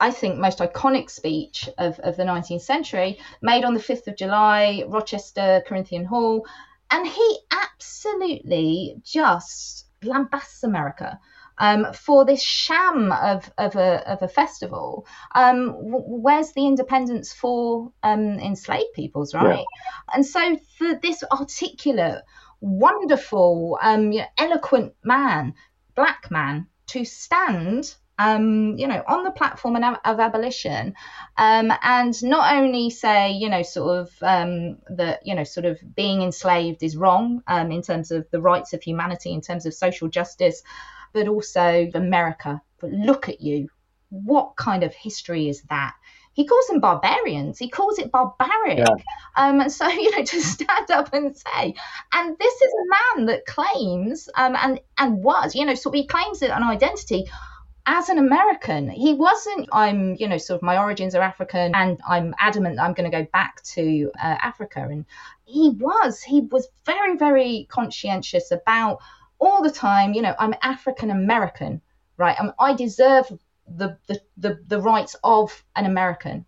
I 0.00 0.10
think 0.10 0.38
most 0.38 0.58
iconic 0.58 1.10
speech 1.10 1.68
of, 1.78 1.98
of 2.00 2.16
the 2.16 2.24
19th 2.24 2.62
century, 2.62 3.18
made 3.42 3.64
on 3.64 3.74
the 3.74 3.80
5th 3.80 4.06
of 4.06 4.16
July, 4.16 4.84
Rochester, 4.88 5.62
Corinthian 5.66 6.06
Hall, 6.06 6.46
and 6.90 7.06
he 7.06 7.38
absolutely 7.50 8.96
just 9.04 9.86
lambasts 10.02 10.64
America 10.64 11.20
um, 11.58 11.92
for 11.92 12.24
this 12.24 12.42
sham 12.42 13.12
of, 13.12 13.52
of, 13.58 13.76
a, 13.76 14.10
of 14.10 14.22
a 14.22 14.28
festival. 14.28 15.06
Um, 15.34 15.74
where's 15.76 16.52
the 16.52 16.66
independence 16.66 17.32
for 17.32 17.92
um, 18.02 18.38
enslaved 18.38 18.94
peoples, 18.94 19.34
right? 19.34 19.58
Yeah. 19.58 20.14
And 20.14 20.26
so 20.26 20.58
for 20.78 20.94
this 20.94 21.22
articulate, 21.30 22.22
wonderful, 22.60 23.78
um, 23.82 24.12
you 24.12 24.20
know, 24.20 24.26
eloquent 24.38 24.94
man, 25.04 25.54
black 25.94 26.30
man, 26.30 26.66
to 26.88 27.04
stand 27.04 27.94
um, 28.20 28.76
you 28.76 28.86
know, 28.86 29.02
on 29.06 29.24
the 29.24 29.30
platform 29.30 29.76
of, 29.76 29.96
of 30.04 30.20
abolition, 30.20 30.94
um, 31.38 31.72
and 31.82 32.22
not 32.22 32.54
only 32.54 32.90
say, 32.90 33.32
you 33.32 33.48
know, 33.48 33.62
sort 33.62 34.00
of 34.00 34.10
um, 34.20 34.76
that, 34.90 35.26
you 35.26 35.34
know, 35.34 35.44
sort 35.44 35.64
of 35.64 35.78
being 35.96 36.20
enslaved 36.20 36.82
is 36.82 36.98
wrong 36.98 37.42
um, 37.46 37.72
in 37.72 37.80
terms 37.80 38.10
of 38.10 38.30
the 38.30 38.40
rights 38.40 38.74
of 38.74 38.82
humanity, 38.82 39.32
in 39.32 39.40
terms 39.40 39.64
of 39.64 39.72
social 39.72 40.08
justice, 40.08 40.62
but 41.14 41.28
also 41.28 41.90
America. 41.94 42.60
But 42.78 42.90
look 42.90 43.30
at 43.30 43.40
you. 43.40 43.70
What 44.10 44.54
kind 44.54 44.82
of 44.84 44.92
history 44.92 45.48
is 45.48 45.62
that? 45.70 45.94
He 46.34 46.46
calls 46.46 46.66
them 46.66 46.80
barbarians. 46.80 47.58
He 47.58 47.70
calls 47.70 47.98
it 47.98 48.12
barbaric. 48.12 48.78
Yeah. 48.78 48.86
Um, 49.34 49.66
so, 49.70 49.88
you 49.88 50.10
know, 50.10 50.24
to 50.24 50.40
stand 50.42 50.90
up 50.90 51.14
and 51.14 51.34
say, 51.34 51.74
and 52.12 52.36
this 52.38 52.54
is 52.54 52.72
a 52.72 53.18
man 53.18 53.26
that 53.26 53.46
claims 53.46 54.28
um, 54.36 54.56
and 54.60 54.78
and 54.98 55.22
was, 55.22 55.54
you 55.54 55.64
know, 55.64 55.74
so 55.74 55.90
he 55.90 56.06
claims 56.06 56.42
an 56.42 56.62
identity 56.62 57.24
as 57.86 58.08
an 58.08 58.18
American, 58.18 58.90
he 58.90 59.14
wasn't, 59.14 59.68
I'm, 59.72 60.14
you 60.16 60.28
know, 60.28 60.38
sort 60.38 60.58
of 60.58 60.62
my 60.62 60.78
origins 60.78 61.14
are 61.14 61.22
African 61.22 61.74
and 61.74 62.00
I'm 62.06 62.34
adamant 62.38 62.78
I'm 62.78 62.92
going 62.92 63.10
to 63.10 63.16
go 63.16 63.26
back 63.32 63.62
to 63.74 64.10
uh, 64.22 64.36
Africa. 64.40 64.86
And 64.90 65.04
he 65.44 65.70
was, 65.70 66.22
he 66.22 66.40
was 66.40 66.68
very, 66.84 67.16
very 67.16 67.66
conscientious 67.70 68.50
about 68.50 68.98
all 69.38 69.62
the 69.62 69.70
time, 69.70 70.12
you 70.12 70.22
know, 70.22 70.34
I'm 70.38 70.54
African 70.62 71.10
American, 71.10 71.80
right? 72.16 72.36
I'm, 72.38 72.52
I 72.58 72.74
deserve 72.74 73.26
the, 73.66 73.96
the, 74.06 74.20
the, 74.36 74.60
the 74.66 74.80
rights 74.80 75.16
of 75.24 75.64
an 75.74 75.86
American. 75.86 76.44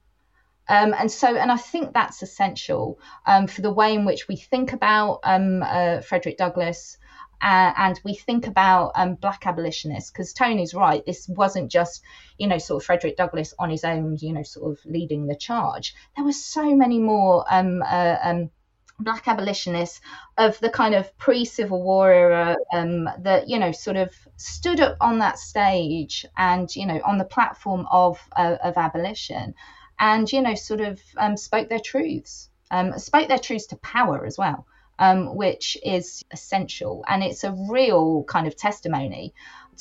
Um, 0.69 0.95
and 0.97 1.11
so, 1.11 1.37
and 1.37 1.51
I 1.51 1.57
think 1.57 1.93
that's 1.93 2.23
essential 2.23 2.99
um, 3.27 3.47
for 3.47 3.63
the 3.63 3.73
way 3.73 3.95
in 3.95 4.05
which 4.05 4.29
we 4.29 4.37
think 4.37 4.73
about 4.73 5.21
um, 5.25 5.63
uh, 5.63 6.01
Frederick 6.01 6.37
Douglass 6.37 6.99
uh, 7.43 7.73
and 7.77 8.01
we 8.05 8.15
think 8.15 8.47
about 8.47 8.93
um, 8.95 9.15
black 9.15 9.47
abolitionists. 9.47 10.11
Because 10.11 10.33
Tony's 10.33 10.75
right, 10.75 11.05
this 11.05 11.29
wasn't 11.29 11.71
just, 11.71 12.03
you 12.39 12.47
know, 12.47 12.59
sort 12.59 12.83
of 12.83 12.87
Frederick 12.87 13.17
Douglass 13.17 13.53
on 13.59 13.71
his 13.71 13.85
own, 13.85 14.17
you 14.21 14.33
know, 14.33 14.45
sort 14.45 14.73
of 14.73 14.85
leading 14.87 15.27
the 15.27 15.37
charge. 15.37 15.95
There 16.17 16.25
were 16.25 16.33
so 16.33 16.75
many 16.77 16.99
more 16.99 17.45
um, 17.51 17.83
uh, 17.83 18.17
um, 18.23 18.51
black 18.99 19.27
abolitionists 19.27 20.01
of 20.39 20.59
the 20.61 20.71
kind 20.71 20.95
of 20.95 21.17
pre-civil 21.19 21.83
war 21.83 22.13
era 22.13 22.57
um, 22.73 23.09
that 23.21 23.49
you 23.49 23.59
know 23.59 23.73
sort 23.73 23.97
of 23.97 24.15
stood 24.37 24.81
up 24.81 24.97
on 25.01 25.19
that 25.19 25.39
stage 25.39 26.25
and 26.37 26.75
you 26.77 26.87
know 26.87 27.01
on 27.05 27.19
the 27.19 27.25
platform 27.25 27.87
of 27.91 28.21
uh, 28.37 28.57
of 28.63 28.77
abolition 28.77 29.55
and 29.99 30.31
you 30.31 30.41
know 30.41 30.55
sort 30.55 30.81
of 30.81 31.01
um, 31.17 31.37
spoke 31.37 31.69
their 31.69 31.81
truths 31.81 32.49
um, 32.71 32.97
spoke 32.99 33.29
their 33.29 33.39
truths 33.39 33.67
to 33.67 33.77
power 33.77 34.25
as 34.25 34.39
well 34.39 34.67
um, 34.99 35.35
which 35.37 35.77
is 35.83 36.25
essential. 36.31 37.05
And 37.09 37.23
it's 37.23 37.45
a 37.45 37.53
real 37.53 38.25
kind 38.25 38.47
of 38.47 38.57
testimony 38.57 39.35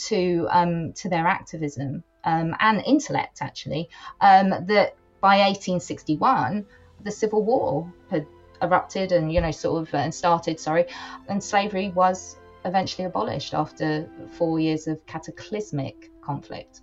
to 0.08 0.48
um, 0.50 0.94
to 0.94 1.10
their 1.10 1.28
activism 1.28 2.04
um, 2.24 2.56
and 2.60 2.82
intellect 2.86 3.40
actually 3.42 3.90
that 4.22 4.96
by 5.20 5.38
1861 5.38 6.66
the 7.04 7.12
civil 7.12 7.44
war 7.44 7.92
had 8.10 8.26
erupted 8.62 9.12
and 9.12 9.34
you 9.34 9.42
know 9.42 9.52
sort 9.52 9.82
of 9.82 9.94
uh, 9.94 9.98
and 9.98 10.14
started 10.14 10.60
sorry 10.60 10.86
and 11.28 11.44
slavery 11.44 11.90
was 11.90 12.38
eventually 12.66 13.06
abolished 13.06 13.54
after 13.54 14.10
four 14.32 14.60
years 14.60 14.88
of 14.88 15.06
cataclysmic 15.06 16.12
conflict. 16.22 16.82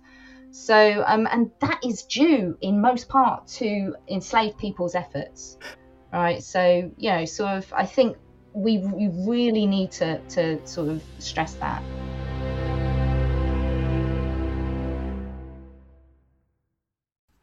So, 0.51 1.03
um, 1.05 1.27
and 1.31 1.51
that 1.59 1.79
is 1.85 2.03
due 2.03 2.57
in 2.61 2.81
most 2.81 3.07
part 3.07 3.47
to 3.59 3.95
enslaved 4.07 4.57
people's 4.57 4.95
efforts, 4.95 5.57
right? 6.11 6.43
So, 6.43 6.91
you 6.97 7.11
know, 7.11 7.25
sort 7.25 7.57
of, 7.57 7.73
I 7.73 7.85
think 7.85 8.17
we, 8.53 8.79
we 8.79 9.09
really 9.27 9.65
need 9.65 9.91
to, 9.93 10.19
to 10.29 10.65
sort 10.67 10.89
of 10.89 11.03
stress 11.19 11.53
that. 11.55 11.83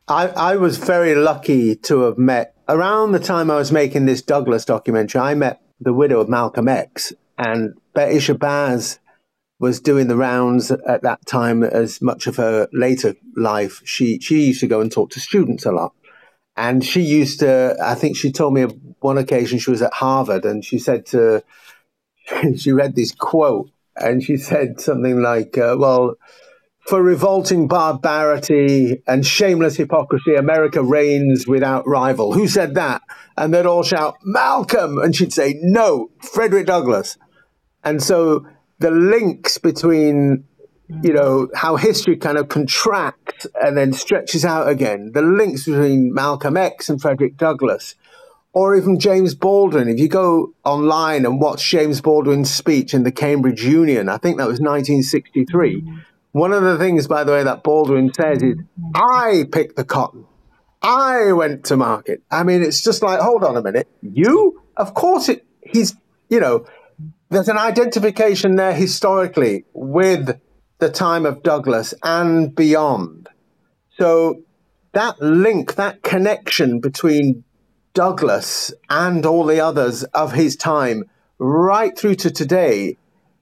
I, 0.08 0.28
I 0.28 0.56
was 0.56 0.78
very 0.78 1.16
lucky 1.16 1.74
to 1.74 2.02
have 2.02 2.16
met 2.16 2.54
around 2.68 3.12
the 3.12 3.18
time 3.18 3.50
I 3.50 3.56
was 3.56 3.72
making 3.72 4.06
this 4.06 4.22
Douglass 4.22 4.64
documentary. 4.64 5.20
I 5.20 5.34
met 5.34 5.60
the 5.80 5.92
widow 5.92 6.20
of 6.20 6.28
Malcolm 6.28 6.68
X, 6.68 7.12
and 7.36 7.74
Betty 7.92 8.18
Shabazz 8.18 8.98
was 9.58 9.80
doing 9.80 10.06
the 10.06 10.16
rounds 10.16 10.70
at 10.70 11.02
that 11.02 11.24
time 11.26 11.64
as 11.64 12.00
much 12.00 12.26
of 12.26 12.36
her 12.36 12.68
later 12.72 13.16
life. 13.36 13.80
She 13.84 14.20
she 14.20 14.46
used 14.46 14.60
to 14.60 14.66
go 14.66 14.80
and 14.80 14.92
talk 14.92 15.10
to 15.10 15.20
students 15.20 15.64
a 15.64 15.72
lot. 15.72 15.92
And 16.56 16.84
she 16.84 17.02
used 17.02 17.40
to, 17.40 17.76
I 17.82 17.94
think 17.94 18.16
she 18.16 18.32
told 18.32 18.54
me 18.54 18.62
one 19.00 19.18
occasion 19.18 19.58
she 19.58 19.70
was 19.70 19.82
at 19.82 19.92
Harvard 19.92 20.44
and 20.44 20.64
she 20.64 20.78
said 20.78 21.06
to, 21.06 21.42
she 22.56 22.72
read 22.72 22.96
this 22.96 23.12
quote 23.12 23.70
and 23.96 24.22
she 24.22 24.36
said 24.36 24.80
something 24.80 25.20
like, 25.20 25.58
uh, 25.58 25.76
well, 25.78 26.16
for 26.86 27.02
revolting 27.02 27.66
barbarity 27.66 29.02
and 29.06 29.26
shameless 29.26 29.76
hypocrisy, 29.76 30.34
America 30.34 30.82
reigns 30.82 31.46
without 31.46 31.86
rival. 31.86 32.32
Who 32.32 32.46
said 32.46 32.74
that? 32.76 33.02
And 33.36 33.52
they'd 33.52 33.66
all 33.66 33.82
shout, 33.82 34.16
Malcolm. 34.22 34.98
And 34.98 35.14
she'd 35.14 35.32
say, 35.32 35.58
no, 35.60 36.10
Frederick 36.20 36.66
Douglass. 36.66 37.18
And 37.82 38.02
so 38.02 38.46
the 38.78 38.90
links 38.90 39.58
between 39.58 40.44
you 41.02 41.12
know 41.12 41.48
how 41.54 41.76
history 41.76 42.16
kind 42.16 42.38
of 42.38 42.48
contracts 42.48 43.46
and 43.60 43.76
then 43.76 43.92
stretches 43.92 44.44
out 44.44 44.68
again. 44.68 45.12
The 45.12 45.22
links 45.22 45.64
between 45.64 46.12
malcolm 46.12 46.56
x 46.56 46.88
and 46.88 47.00
frederick 47.00 47.36
douglass 47.36 47.94
or 48.52 48.76
even 48.76 48.98
james 48.98 49.34
baldwin. 49.34 49.88
If 49.88 49.98
you 49.98 50.08
go 50.08 50.54
online 50.64 51.24
and 51.24 51.40
watch 51.40 51.68
james 51.68 52.00
baldwin's 52.00 52.52
speech 52.54 52.94
in 52.94 53.02
the 53.02 53.12
cambridge 53.12 53.64
union 53.64 54.08
i 54.08 54.16
think 54.16 54.38
that 54.38 54.46
was 54.46 54.60
1963 54.60 55.82
one 56.32 56.52
of 56.52 56.62
the 56.62 56.78
things 56.78 57.06
by 57.06 57.24
the 57.24 57.32
way 57.32 57.42
that 57.42 57.62
baldwin 57.62 58.12
says 58.14 58.42
is 58.42 58.56
i 58.94 59.44
picked 59.50 59.76
the 59.76 59.84
cotton. 59.84 60.26
I 60.82 61.32
went 61.32 61.64
to 61.64 61.76
market. 61.76 62.22
I 62.30 62.44
mean 62.44 62.62
it's 62.62 62.80
just 62.80 63.02
like 63.02 63.18
hold 63.20 63.42
on 63.42 63.56
a 63.56 63.62
minute. 63.62 63.88
You? 64.02 64.62
Of 64.76 64.94
course 64.94 65.28
it 65.28 65.44
he's 65.62 65.96
you 66.28 66.38
know 66.38 66.66
there's 67.28 67.48
an 67.48 67.58
identification 67.58 68.54
there 68.54 68.72
historically 68.72 69.64
with 69.72 70.40
the 70.78 70.90
time 70.90 71.24
of 71.24 71.42
Douglass 71.42 71.94
and 72.02 72.54
beyond. 72.54 73.28
So 73.98 74.42
that 74.92 75.20
link, 75.20 75.74
that 75.76 76.02
connection 76.02 76.80
between 76.80 77.44
Douglass 77.94 78.72
and 78.90 79.24
all 79.24 79.44
the 79.44 79.60
others 79.60 80.04
of 80.04 80.32
his 80.32 80.56
time, 80.56 81.04
right 81.38 81.96
through 81.96 82.16
to 82.16 82.30
today, 82.30 82.96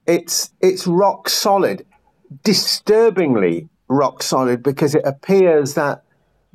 it's 0.05 0.51
it's 0.61 0.87
rock 0.87 1.29
solid, 1.29 1.85
disturbingly 2.43 3.67
rock 3.87 4.23
solid, 4.23 4.63
because 4.63 4.95
it 4.95 5.03
appears 5.05 5.73
that 5.73 6.03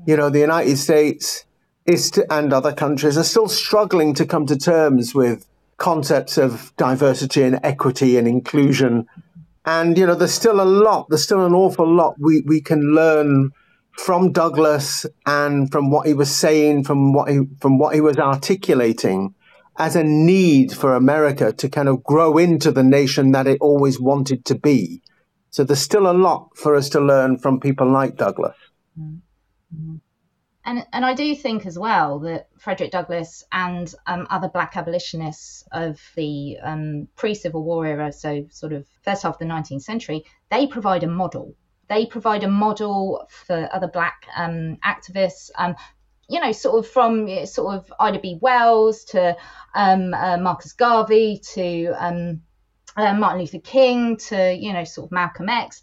you 0.06 0.16
know 0.16 0.30
the 0.30 0.38
United 0.38 0.76
States 0.78 1.44
is 1.86 2.10
to, 2.12 2.32
and 2.32 2.52
other 2.52 2.72
countries 2.72 3.18
are 3.18 3.24
still 3.24 3.48
struggling 3.48 4.14
to 4.14 4.24
come 4.24 4.46
to 4.46 4.56
terms 4.56 5.14
with 5.14 5.46
concepts 5.76 6.38
of 6.38 6.74
diversity 6.76 7.42
and 7.42 7.58
equity 7.62 8.16
and 8.16 8.28
inclusion. 8.28 9.06
And, 9.70 9.96
you 9.96 10.04
know, 10.04 10.16
there's 10.16 10.34
still 10.34 10.60
a 10.60 10.64
lot, 10.64 11.06
there's 11.10 11.22
still 11.22 11.46
an 11.46 11.54
awful 11.54 11.86
lot 11.86 12.16
we, 12.18 12.40
we 12.40 12.60
can 12.60 12.92
learn 12.92 13.50
from 13.92 14.32
Douglass 14.32 15.06
and 15.26 15.70
from 15.70 15.92
what 15.92 16.08
he 16.08 16.12
was 16.12 16.34
saying, 16.34 16.82
from 16.82 17.12
what 17.12 17.30
he, 17.30 17.42
from 17.60 17.78
what 17.78 17.94
he 17.94 18.00
was 18.00 18.16
articulating 18.16 19.32
as 19.78 19.94
a 19.94 20.02
need 20.02 20.72
for 20.72 20.96
America 20.96 21.52
to 21.52 21.68
kind 21.68 21.88
of 21.88 22.02
grow 22.02 22.36
into 22.36 22.72
the 22.72 22.82
nation 22.82 23.30
that 23.30 23.46
it 23.46 23.58
always 23.60 24.00
wanted 24.00 24.44
to 24.46 24.56
be. 24.56 25.02
So 25.50 25.62
there's 25.62 25.78
still 25.80 26.10
a 26.10 26.18
lot 26.26 26.48
for 26.56 26.74
us 26.74 26.88
to 26.88 27.00
learn 27.00 27.38
from 27.38 27.60
people 27.60 27.88
like 27.88 28.16
Douglass. 28.16 28.56
Mm-hmm 29.00 29.98
and 30.64 30.86
and 30.92 31.04
I 31.04 31.14
do 31.14 31.34
think 31.34 31.66
as 31.66 31.78
well 31.78 32.18
that 32.20 32.48
Frederick 32.58 32.90
Douglass 32.90 33.44
and 33.50 33.92
um, 34.06 34.26
other 34.30 34.48
Black 34.48 34.76
abolitionists 34.76 35.64
of 35.72 36.00
the 36.16 36.58
um, 36.62 37.08
pre-Civil 37.16 37.62
War 37.62 37.86
era, 37.86 38.12
so 38.12 38.46
sort 38.50 38.72
of 38.72 38.86
first 39.02 39.22
half 39.22 39.34
of 39.34 39.38
the 39.38 39.46
19th 39.46 39.82
century, 39.82 40.24
they 40.50 40.66
provide 40.66 41.02
a 41.02 41.08
model. 41.08 41.54
They 41.88 42.06
provide 42.06 42.44
a 42.44 42.48
model 42.48 43.26
for 43.28 43.68
other 43.72 43.88
Black 43.88 44.26
um, 44.36 44.78
activists. 44.84 45.50
Um, 45.56 45.74
you 46.28 46.40
know, 46.40 46.52
sort 46.52 46.78
of 46.78 46.90
from 46.90 47.46
sort 47.46 47.74
of 47.74 47.92
Ida 47.98 48.20
B. 48.20 48.38
Wells 48.40 49.04
to 49.06 49.36
um, 49.74 50.14
uh, 50.14 50.36
Marcus 50.36 50.74
Garvey 50.74 51.40
to 51.54 51.86
um, 51.98 52.42
uh, 52.96 53.14
Martin 53.14 53.40
Luther 53.40 53.58
King 53.58 54.16
to 54.28 54.54
you 54.54 54.72
know 54.72 54.84
sort 54.84 55.08
of 55.08 55.12
Malcolm 55.12 55.48
X 55.48 55.82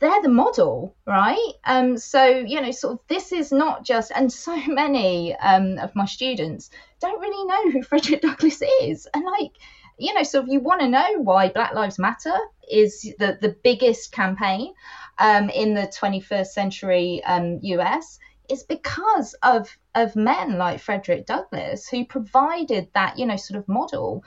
they're 0.00 0.22
the 0.22 0.28
model, 0.28 0.94
right? 1.06 1.52
Um, 1.64 1.96
so 1.96 2.24
you 2.24 2.60
know, 2.60 2.70
sort 2.70 2.94
of 2.94 3.00
this 3.08 3.32
is 3.32 3.50
not 3.50 3.84
just, 3.84 4.12
and 4.14 4.32
so 4.32 4.56
many 4.66 5.34
um, 5.36 5.78
of 5.78 5.94
my 5.94 6.06
students 6.06 6.70
don't 7.00 7.20
really 7.20 7.44
know 7.44 7.70
who 7.70 7.82
Frederick 7.88 8.22
Douglass 8.22 8.62
is, 8.82 9.06
and 9.12 9.24
like, 9.24 9.52
you 9.98 10.14
know, 10.14 10.22
so 10.22 10.42
if 10.42 10.48
you 10.48 10.60
want 10.60 10.80
to 10.80 10.88
know 10.88 11.18
why 11.18 11.48
Black 11.48 11.74
Lives 11.74 11.98
Matter 11.98 12.36
is 12.70 13.02
the 13.18 13.38
the 13.40 13.56
biggest 13.64 14.12
campaign 14.12 14.72
um, 15.18 15.50
in 15.50 15.74
the 15.74 15.90
21st 16.00 16.46
century 16.46 17.22
um, 17.24 17.58
U.S. 17.62 18.18
is 18.48 18.62
because 18.62 19.34
of 19.42 19.76
of 19.94 20.14
men 20.14 20.58
like 20.58 20.80
Frederick 20.80 21.26
Douglass 21.26 21.88
who 21.88 22.04
provided 22.04 22.88
that 22.94 23.18
you 23.18 23.26
know 23.26 23.36
sort 23.36 23.58
of 23.58 23.68
model 23.68 24.22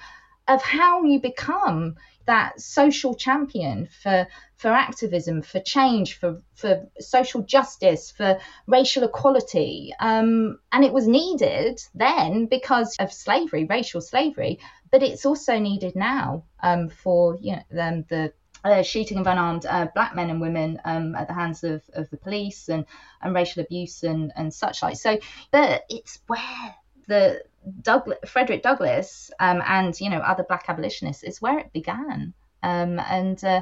of 0.47 0.61
how 0.61 1.03
you 1.03 1.21
become 1.21 1.95
that 2.25 2.59
social 2.59 3.15
champion 3.15 3.87
for 4.01 4.27
for 4.57 4.69
activism, 4.69 5.41
for 5.41 5.59
change, 5.59 6.19
for 6.19 6.41
for 6.55 6.87
social 6.99 7.41
justice, 7.41 8.11
for 8.11 8.39
racial 8.67 9.03
equality, 9.03 9.93
um, 9.99 10.59
and 10.71 10.83
it 10.83 10.93
was 10.93 11.07
needed 11.07 11.81
then 11.95 12.45
because 12.45 12.95
of 12.99 13.11
slavery, 13.11 13.65
racial 13.65 14.01
slavery, 14.01 14.59
but 14.91 15.03
it's 15.03 15.25
also 15.25 15.57
needed 15.59 15.95
now 15.95 16.43
um, 16.61 16.89
for 16.89 17.37
you 17.41 17.55
know 17.55 17.81
um, 17.81 18.05
the 18.09 18.33
uh, 18.63 18.83
shooting 18.83 19.17
of 19.17 19.27
unarmed 19.27 19.65
uh, 19.65 19.87
black 19.93 20.15
men 20.15 20.29
and 20.29 20.39
women 20.39 20.79
um, 20.85 21.15
at 21.15 21.27
the 21.27 21.33
hands 21.33 21.63
of, 21.63 21.81
of 21.93 22.09
the 22.11 22.17
police 22.17 22.69
and, 22.69 22.85
and 23.21 23.33
racial 23.33 23.63
abuse 23.63 24.03
and, 24.03 24.31
and 24.35 24.53
such 24.53 24.83
like. 24.83 24.97
So, 24.97 25.17
but 25.51 25.83
it's 25.89 26.19
where 26.27 26.75
the 27.07 27.41
Douglass, 27.81 28.17
Frederick 28.27 28.63
Douglass 28.63 29.31
um, 29.39 29.61
and 29.65 29.99
you 29.99 30.09
know 30.09 30.19
other 30.19 30.43
black 30.43 30.65
abolitionists 30.67 31.23
is 31.23 31.41
where 31.41 31.59
it 31.59 31.73
began. 31.73 32.33
Um, 32.63 32.99
and 32.99 33.43
uh, 33.43 33.61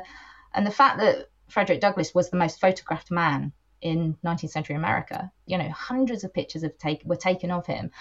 and 0.54 0.66
the 0.66 0.72
fact 0.72 1.00
that 1.00 1.30
Frederick 1.48 1.82
Douglass 1.82 2.14
was 2.14 2.30
the 2.30 2.38
most 2.38 2.60
photographed 2.60 3.12
man 3.12 3.52
in 3.82 4.18
19th 4.26 4.50
century 4.50 4.76
America, 4.76 5.32
you 5.46 5.58
know, 5.58 5.70
hundreds 5.70 6.24
of 6.26 6.34
pictures 6.34 6.64
of 6.64 6.78
take, 6.78 7.02
were 7.06 7.16
taken 7.16 7.50
of 7.50 7.66
him, 7.66 7.92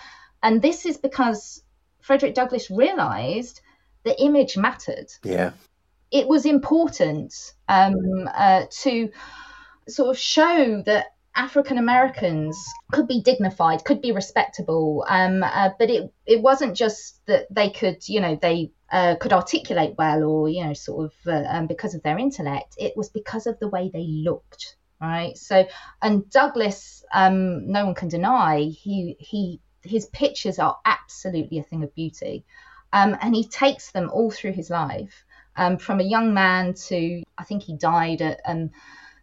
and 0.42 0.60
this 0.60 0.86
is 0.86 0.96
because 0.96 1.62
Frederick 2.00 2.34
Douglass 2.34 2.70
realized 2.70 3.60
the 4.04 4.20
image 4.20 4.56
mattered. 4.56 5.08
Yeah, 5.22 5.52
it 6.10 6.26
was 6.26 6.46
important 6.46 7.34
um, 7.68 8.28
uh, 8.32 8.64
to 8.82 9.10
sort 9.88 10.10
of 10.10 10.18
show 10.18 10.82
that 10.86 11.06
African 11.38 11.78
Americans 11.78 12.58
could 12.90 13.06
be 13.06 13.22
dignified, 13.22 13.84
could 13.84 14.02
be 14.02 14.10
respectable, 14.10 15.06
um, 15.08 15.44
uh, 15.44 15.70
but 15.78 15.88
it 15.88 16.12
it 16.26 16.42
wasn't 16.42 16.76
just 16.76 17.24
that 17.26 17.46
they 17.48 17.70
could, 17.70 18.06
you 18.08 18.20
know, 18.20 18.36
they 18.42 18.72
uh, 18.90 19.14
could 19.20 19.32
articulate 19.32 19.94
well 19.96 20.24
or 20.24 20.48
you 20.48 20.64
know 20.64 20.72
sort 20.72 21.06
of 21.06 21.12
uh, 21.32 21.46
um, 21.48 21.68
because 21.68 21.94
of 21.94 22.02
their 22.02 22.18
intellect. 22.18 22.74
It 22.76 22.96
was 22.96 23.08
because 23.10 23.46
of 23.46 23.56
the 23.60 23.68
way 23.68 23.88
they 23.88 24.04
looked, 24.04 24.76
right? 25.00 25.38
So 25.38 25.64
and 26.02 26.28
Douglass, 26.28 27.04
um, 27.14 27.70
no 27.70 27.86
one 27.86 27.94
can 27.94 28.08
deny 28.08 28.62
he 28.62 29.16
he 29.20 29.60
his 29.82 30.06
pictures 30.06 30.58
are 30.58 30.76
absolutely 30.84 31.60
a 31.60 31.62
thing 31.62 31.84
of 31.84 31.94
beauty, 31.94 32.44
um, 32.92 33.16
and 33.22 33.32
he 33.32 33.46
takes 33.46 33.92
them 33.92 34.10
all 34.12 34.32
through 34.32 34.54
his 34.54 34.70
life, 34.70 35.24
um, 35.56 35.78
from 35.78 36.00
a 36.00 36.10
young 36.14 36.34
man 36.34 36.74
to 36.88 37.22
I 37.38 37.44
think 37.44 37.62
he 37.62 37.76
died 37.76 38.22
at 38.22 38.40
um, 38.44 38.70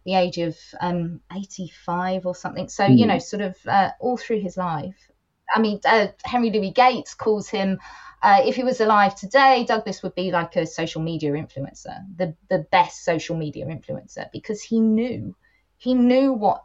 the 0.06 0.14
age 0.14 0.38
of 0.38 0.56
um, 0.80 1.20
85 1.34 2.24
or 2.26 2.34
something. 2.34 2.68
So, 2.68 2.84
mm. 2.84 2.96
you 2.96 3.04
hmm. 3.04 3.10
know, 3.10 3.18
sort 3.18 3.42
of 3.42 3.56
uh, 3.66 3.90
all 4.00 4.16
through 4.16 4.40
his 4.40 4.56
life. 4.56 5.10
I 5.54 5.60
mean, 5.60 5.80
uh, 5.84 6.06
Henry 6.24 6.50
Louis 6.50 6.70
Gates 6.70 7.14
calls 7.14 7.48
him, 7.48 7.78
uh, 8.22 8.40
if 8.44 8.54
he 8.56 8.64
was 8.64 8.80
alive 8.80 9.14
today, 9.14 9.64
Douglass 9.68 10.02
would 10.02 10.14
be 10.14 10.30
like 10.30 10.56
a 10.56 10.66
social 10.66 11.02
media 11.02 11.32
influencer, 11.32 12.04
the, 12.16 12.34
the 12.48 12.66
best 12.70 13.04
social 13.04 13.36
media 13.36 13.66
influencer, 13.66 14.30
because 14.32 14.62
he 14.62 14.80
knew, 14.80 15.34
he 15.76 15.94
knew 15.94 16.32
what 16.32 16.64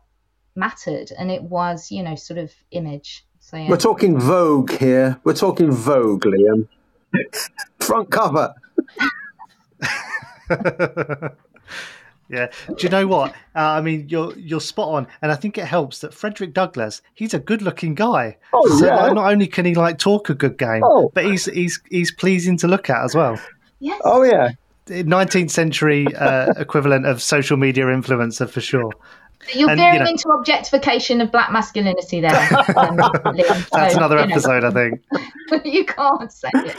mattered 0.55 1.11
and 1.17 1.31
it 1.31 1.43
was, 1.43 1.91
you 1.91 2.03
know, 2.03 2.15
sort 2.15 2.37
of 2.37 2.53
image. 2.69 3.25
So, 3.39 3.57
yeah. 3.57 3.69
We're 3.69 3.77
talking 3.77 4.19
Vogue 4.19 4.71
here. 4.71 5.19
We're 5.23 5.33
talking 5.33 5.71
Vogue, 5.71 6.25
Liam. 6.25 6.67
Front 7.79 8.11
cover. 8.11 8.53
Yeah. 12.31 12.47
Do 12.67 12.75
you 12.79 12.89
know 12.89 13.07
what? 13.07 13.31
Uh, 13.55 13.59
I 13.77 13.81
mean, 13.81 14.07
you're 14.09 14.33
you're 14.37 14.61
spot 14.61 14.87
on, 14.89 15.07
and 15.21 15.31
I 15.31 15.35
think 15.35 15.57
it 15.57 15.65
helps 15.65 15.99
that 15.99 16.13
Frederick 16.13 16.53
Douglass. 16.53 17.01
He's 17.13 17.33
a 17.33 17.39
good-looking 17.39 17.95
guy. 17.95 18.37
Oh 18.53 18.79
so, 18.79 18.85
yeah. 18.85 18.95
Like, 18.95 19.13
not 19.13 19.29
only 19.31 19.47
can 19.47 19.65
he 19.65 19.75
like 19.75 19.97
talk 19.97 20.29
a 20.29 20.33
good 20.33 20.57
game, 20.57 20.81
Oh. 20.83 21.11
but 21.13 21.25
he's 21.25 21.45
he's 21.45 21.81
he's 21.89 22.11
pleasing 22.11 22.57
to 22.59 22.67
look 22.67 22.89
at 22.89 23.03
as 23.03 23.13
well. 23.15 23.37
Yes. 23.79 23.99
Oh 24.05 24.23
yeah. 24.23 24.51
19th 24.87 25.51
century 25.51 26.05
uh, 26.15 26.51
equivalent 26.57 27.05
of 27.05 27.21
social 27.21 27.55
media 27.57 27.85
influencer 27.85 28.49
for 28.49 28.61
sure. 28.61 28.91
You're 29.53 29.69
and, 29.69 29.79
you 29.79 29.85
veering 29.85 30.03
know- 30.03 30.09
into 30.09 30.29
objectification 30.29 31.19
of 31.21 31.31
black 31.31 31.51
masculinity 31.51 32.21
there. 32.21 32.31
Um, 32.77 32.97
Liam. 32.97 33.69
That's 33.71 33.95
another 33.95 34.19
you 34.19 34.25
know, 34.27 34.31
episode, 34.33 34.63
I 34.63 34.71
think. 34.71 35.65
you 35.65 35.85
can't 35.85 36.31
say 36.31 36.49
it. 36.53 36.77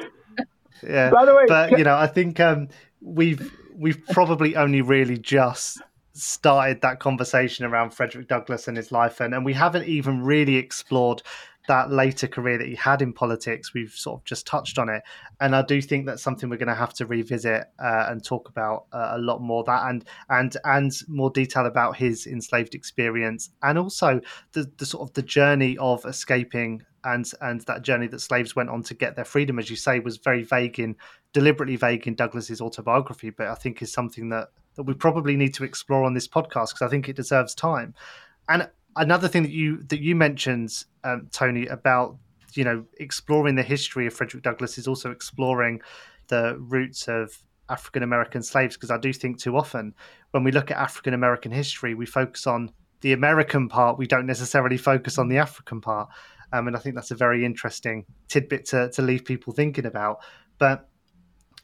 Yeah. 0.82 1.10
By 1.10 1.24
the 1.24 1.34
way, 1.34 1.44
but 1.46 1.70
ca- 1.70 1.76
you 1.76 1.84
know, 1.84 1.96
I 1.96 2.06
think 2.06 2.40
um, 2.40 2.68
we've 3.00 3.52
we've 3.76 4.04
probably 4.08 4.56
only 4.56 4.82
really 4.82 5.18
just 5.18 5.80
started 6.14 6.80
that 6.82 7.00
conversation 7.00 7.64
around 7.64 7.90
Frederick 7.90 8.28
Douglass 8.28 8.68
and 8.68 8.76
his 8.76 8.92
life, 8.92 9.20
and, 9.20 9.34
and 9.34 9.44
we 9.44 9.52
haven't 9.52 9.86
even 9.86 10.22
really 10.22 10.56
explored 10.56 11.22
that 11.68 11.92
later 11.92 12.26
career 12.26 12.58
that 12.58 12.66
he 12.66 12.74
had 12.74 13.02
in 13.02 13.12
politics. 13.12 13.72
We've 13.72 13.92
sort 13.92 14.20
of 14.20 14.24
just 14.24 14.46
touched 14.46 14.78
on 14.78 14.88
it, 14.88 15.02
and 15.40 15.54
I 15.54 15.62
do 15.62 15.80
think 15.80 16.06
that's 16.06 16.22
something 16.22 16.48
we're 16.48 16.56
going 16.56 16.68
to 16.68 16.74
have 16.74 16.94
to 16.94 17.06
revisit 17.06 17.64
uh, 17.78 18.06
and 18.08 18.24
talk 18.24 18.48
about 18.48 18.86
uh, 18.92 19.12
a 19.12 19.18
lot 19.18 19.40
more. 19.40 19.64
That 19.64 19.88
and 19.88 20.04
and 20.28 20.56
and 20.64 20.92
more 21.08 21.30
detail 21.30 21.66
about 21.66 21.96
his 21.96 22.26
enslaved 22.26 22.74
experience, 22.74 23.50
and 23.62 23.78
also 23.78 24.20
the 24.52 24.70
the 24.78 24.86
sort 24.86 25.08
of 25.08 25.14
the 25.14 25.22
journey 25.22 25.78
of 25.78 26.04
escaping. 26.04 26.82
And, 27.04 27.28
and 27.40 27.60
that 27.62 27.82
journey 27.82 28.06
that 28.08 28.20
slaves 28.20 28.54
went 28.54 28.70
on 28.70 28.82
to 28.84 28.94
get 28.94 29.16
their 29.16 29.24
freedom, 29.24 29.58
as 29.58 29.68
you 29.68 29.76
say, 29.76 29.98
was 29.98 30.18
very 30.18 30.44
vague 30.44 30.78
in 30.78 30.96
deliberately 31.32 31.76
vague 31.76 32.06
in 32.06 32.14
Douglass's 32.14 32.60
autobiography, 32.60 33.30
but 33.30 33.48
I 33.48 33.54
think 33.54 33.82
is 33.82 33.92
something 33.92 34.28
that 34.28 34.50
that 34.76 34.84
we 34.84 34.94
probably 34.94 35.36
need 35.36 35.52
to 35.54 35.64
explore 35.64 36.04
on 36.04 36.14
this 36.14 36.26
podcast 36.26 36.68
because 36.68 36.82
I 36.82 36.88
think 36.88 37.08
it 37.08 37.16
deserves 37.16 37.54
time. 37.54 37.94
And 38.48 38.68
another 38.96 39.28
thing 39.28 39.42
that 39.42 39.52
you 39.52 39.82
that 39.84 40.00
you 40.00 40.14
mentioned, 40.14 40.84
um, 41.04 41.28
Tony, 41.30 41.66
about 41.66 42.16
you 42.54 42.64
know 42.64 42.84
exploring 42.98 43.54
the 43.54 43.62
history 43.62 44.06
of 44.06 44.14
Frederick 44.14 44.42
Douglass 44.42 44.78
is 44.78 44.86
also 44.86 45.10
exploring 45.10 45.80
the 46.28 46.56
roots 46.58 47.08
of 47.08 47.42
African 47.68 48.02
American 48.02 48.42
slaves 48.42 48.76
because 48.76 48.90
I 48.90 48.98
do 48.98 49.12
think 49.12 49.38
too 49.38 49.56
often 49.56 49.94
when 50.32 50.44
we 50.44 50.52
look 50.52 50.70
at 50.70 50.76
African 50.76 51.14
American 51.14 51.52
history, 51.52 51.94
we 51.94 52.06
focus 52.06 52.46
on 52.46 52.70
the 53.00 53.12
American 53.12 53.68
part. 53.68 53.98
We 53.98 54.06
don't 54.06 54.26
necessarily 54.26 54.76
focus 54.76 55.18
on 55.18 55.28
the 55.28 55.38
African 55.38 55.80
part. 55.80 56.08
Um, 56.52 56.66
and 56.66 56.76
I 56.76 56.78
think 56.78 56.94
that's 56.94 57.10
a 57.10 57.16
very 57.16 57.44
interesting 57.44 58.04
tidbit 58.28 58.66
to, 58.66 58.90
to 58.90 59.02
leave 59.02 59.24
people 59.24 59.52
thinking 59.52 59.86
about. 59.86 60.18
But 60.58 60.88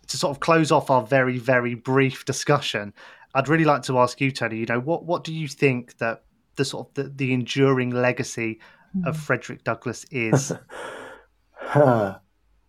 to 0.09 0.17
sort 0.17 0.35
of 0.35 0.41
close 0.41 0.71
off 0.71 0.91
our 0.91 1.03
very, 1.03 1.39
very 1.39 1.75
brief 1.75 2.25
discussion, 2.25 2.95
I'd 3.35 3.49
really 3.49 3.65
like 3.65 3.83
to 3.85 3.99
ask 3.99 4.21
you, 4.21 4.31
Tony, 4.31 4.59
you 4.59 4.67
know, 4.67 4.81
what, 4.81 5.05
what 5.05 5.25
do 5.25 5.33
you 5.35 5.49
think 5.49 5.99
that 5.99 6.25
the 6.57 6.65
sort 6.65 6.89
of 6.89 6.95
the, 6.95 7.05
the 7.15 7.33
enduring 7.33 7.91
legacy 7.91 8.61
of 9.05 9.17
Frederick 9.17 9.65
Douglass 9.65 10.07
is? 10.11 10.53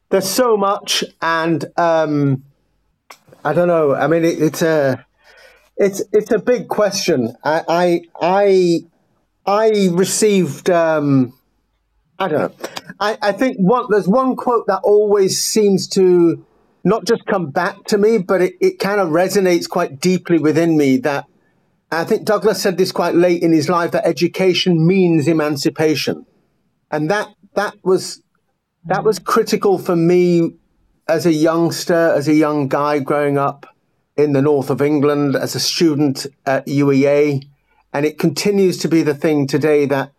There's 0.10 0.28
so 0.28 0.58
much, 0.58 1.04
and 1.22 1.64
um, 1.78 2.44
I 3.46 3.54
don't 3.54 3.68
know. 3.68 3.94
I 3.94 4.08
mean, 4.08 4.26
it, 4.26 4.42
it's 4.42 4.62
a 4.64 5.06
it's 5.78 6.02
it's 6.12 6.32
a 6.32 6.40
big 6.40 6.68
question. 6.68 7.36
I 7.44 7.64
I 7.70 8.02
I, 8.20 8.80
I 9.46 9.90
received. 9.92 10.70
Um, 10.70 11.34
I 12.20 12.28
don't 12.28 12.40
know. 12.40 12.70
I, 13.00 13.18
I 13.22 13.32
think 13.32 13.58
one, 13.58 13.86
there's 13.90 14.08
one 14.08 14.36
quote 14.36 14.68
that 14.68 14.82
always 14.84 15.42
seems 15.42 15.88
to 15.90 16.46
not 16.84 17.06
just 17.06 17.26
come 17.26 17.50
back 17.50 17.86
to 17.86 17.98
me, 17.98 18.18
but 18.18 18.42
it, 18.42 18.56
it 18.60 18.80
kind 18.80 19.00
of 19.00 19.10
resonates 19.10 19.70
quite 19.70 20.00
deeply 20.00 20.38
within 20.38 20.78
me. 20.78 20.98
That 20.98 21.26
I 21.92 22.04
think 22.04 22.26
Douglass 22.26 22.62
said 22.62 22.78
this 22.78 22.92
quite 22.92 23.16
late 23.16 23.42
in 23.42 23.54
his 23.54 23.70
life 23.70 23.92
that 23.92 24.06
education 24.06 24.86
means 24.86 25.28
emancipation, 25.28 26.26
and 26.92 27.10
that 27.10 27.30
that 27.56 27.76
was 27.84 28.22
that 28.86 29.04
was 29.04 29.20
critical 29.20 29.78
for 29.78 29.96
me 29.96 30.54
as 31.08 31.26
a 31.26 31.34
youngster, 31.34 32.14
as 32.16 32.28
a 32.28 32.34
young 32.34 32.68
guy 32.68 33.00
growing 33.00 33.38
up 33.38 33.66
in 34.18 34.34
the 34.34 34.42
north 34.42 34.70
of 34.70 34.82
England, 34.82 35.36
as 35.36 35.56
a 35.56 35.60
student 35.60 36.28
at 36.46 36.68
UEA, 36.68 37.42
and 37.94 38.06
it 38.06 38.20
continues 38.20 38.78
to 38.80 38.90
be 38.90 39.04
the 39.04 39.16
thing 39.16 39.48
today 39.48 39.86
that 39.86 40.12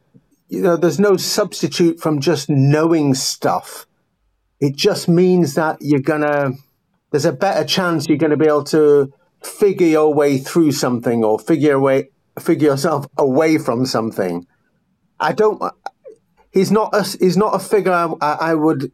you 0.51 0.61
know 0.63 0.77
there's 0.77 1.01
no 1.01 1.17
substitute 1.17 2.01
from 2.01 2.21
just 2.21 2.51
knowing 2.51 3.15
stuff. 3.15 3.87
It 4.61 4.77
just 4.77 5.09
means 5.09 5.55
that 5.55 5.79
you're 5.81 6.01
gonna 6.01 6.53
there's 7.13 7.25
a 7.25 7.33
better 7.33 7.65
chance 7.65 8.09
you're 8.09 8.19
gonna 8.19 8.37
be 8.37 8.47
able 8.47 8.65
to 8.65 9.13
figure 9.43 9.87
your 9.87 10.13
way 10.13 10.39
through 10.39 10.73
something 10.73 11.25
or 11.25 11.39
figure 11.39 11.75
away 11.75 12.11
figure 12.39 12.71
yourself 12.71 13.07
away 13.17 13.59
from 13.59 13.87
something. 13.87 14.47
I 15.21 15.33
don't 15.33 15.63
he's 16.51 16.73
not 16.73 16.95
a 16.95 17.05
he's 17.19 17.37
not 17.37 17.55
a 17.55 17.61
figure 17.61 17.93
I, 17.93 18.15
I 18.21 18.55
would 18.55 18.91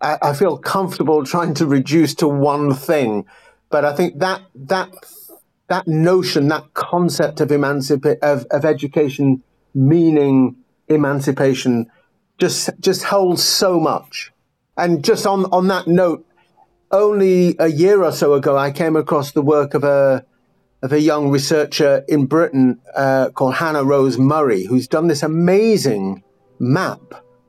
I, 0.00 0.18
I 0.22 0.32
feel 0.34 0.56
comfortable 0.56 1.24
trying 1.24 1.54
to 1.54 1.66
reduce 1.66 2.14
to 2.16 2.28
one 2.28 2.74
thing, 2.74 3.26
but 3.70 3.84
I 3.84 3.94
think 3.94 4.20
that 4.20 4.42
that 4.54 4.94
that 5.68 5.88
notion, 5.88 6.48
that 6.48 6.74
concept 6.74 7.40
of 7.40 7.50
emancipate 7.50 8.18
of, 8.22 8.46
of 8.50 8.64
education 8.64 9.42
meaning 9.74 10.61
emancipation, 10.94 11.90
just 12.38 12.70
just 12.80 13.04
holds 13.04 13.42
so 13.42 13.80
much. 13.80 14.32
And 14.76 15.04
just 15.04 15.26
on 15.26 15.46
on 15.46 15.68
that 15.68 15.86
note, 15.86 16.26
only 16.90 17.56
a 17.58 17.68
year 17.68 18.02
or 18.02 18.12
so 18.12 18.34
ago, 18.34 18.56
I 18.56 18.70
came 18.70 18.96
across 18.96 19.32
the 19.32 19.42
work 19.42 19.74
of 19.74 19.84
a 19.84 20.24
of 20.82 20.92
a 20.92 21.00
young 21.00 21.30
researcher 21.30 22.04
in 22.08 22.26
Britain 22.26 22.80
uh, 22.94 23.30
called 23.30 23.54
Hannah 23.54 23.84
Rose 23.84 24.18
Murray, 24.18 24.64
who's 24.64 24.88
done 24.88 25.06
this 25.06 25.22
amazing 25.22 26.24
map 26.58 27.00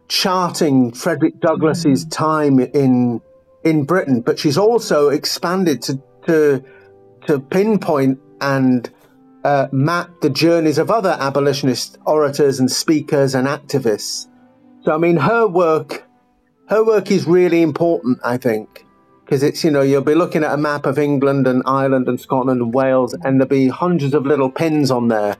charting 0.07 0.91
Frederick 0.91 1.39
Douglass's 1.39 2.05
time 2.05 2.59
in 2.59 3.21
in 3.63 3.85
Britain, 3.85 4.21
but 4.21 4.37
she's 4.37 4.57
also 4.57 5.09
expanded 5.09 5.81
to 5.83 6.01
to, 6.27 6.63
to 7.27 7.39
pinpoint 7.39 8.19
and 8.41 8.89
uh, 9.43 9.67
map 9.71 10.09
the 10.21 10.29
journeys 10.29 10.77
of 10.77 10.89
other 10.89 11.17
abolitionist 11.19 11.97
orators 12.05 12.59
and 12.59 12.71
speakers 12.71 13.35
and 13.35 13.47
activists. 13.47 14.27
So 14.83 14.93
I 14.93 14.97
mean, 14.97 15.17
her 15.17 15.47
work 15.47 16.03
her 16.69 16.83
work 16.83 17.11
is 17.11 17.27
really 17.27 17.61
important, 17.61 18.19
I 18.23 18.37
think, 18.37 18.85
because 19.25 19.43
it's 19.43 19.63
you 19.63 19.71
know 19.71 19.81
you'll 19.81 20.01
be 20.01 20.15
looking 20.15 20.43
at 20.43 20.53
a 20.53 20.57
map 20.57 20.85
of 20.85 20.97
England 20.97 21.47
and 21.47 21.61
Ireland 21.65 22.07
and 22.07 22.19
Scotland 22.19 22.61
and 22.61 22.73
Wales, 22.73 23.13
and 23.13 23.39
there'll 23.39 23.49
be 23.49 23.67
hundreds 23.67 24.13
of 24.13 24.25
little 24.25 24.49
pins 24.49 24.91
on 24.91 25.09
there, 25.09 25.37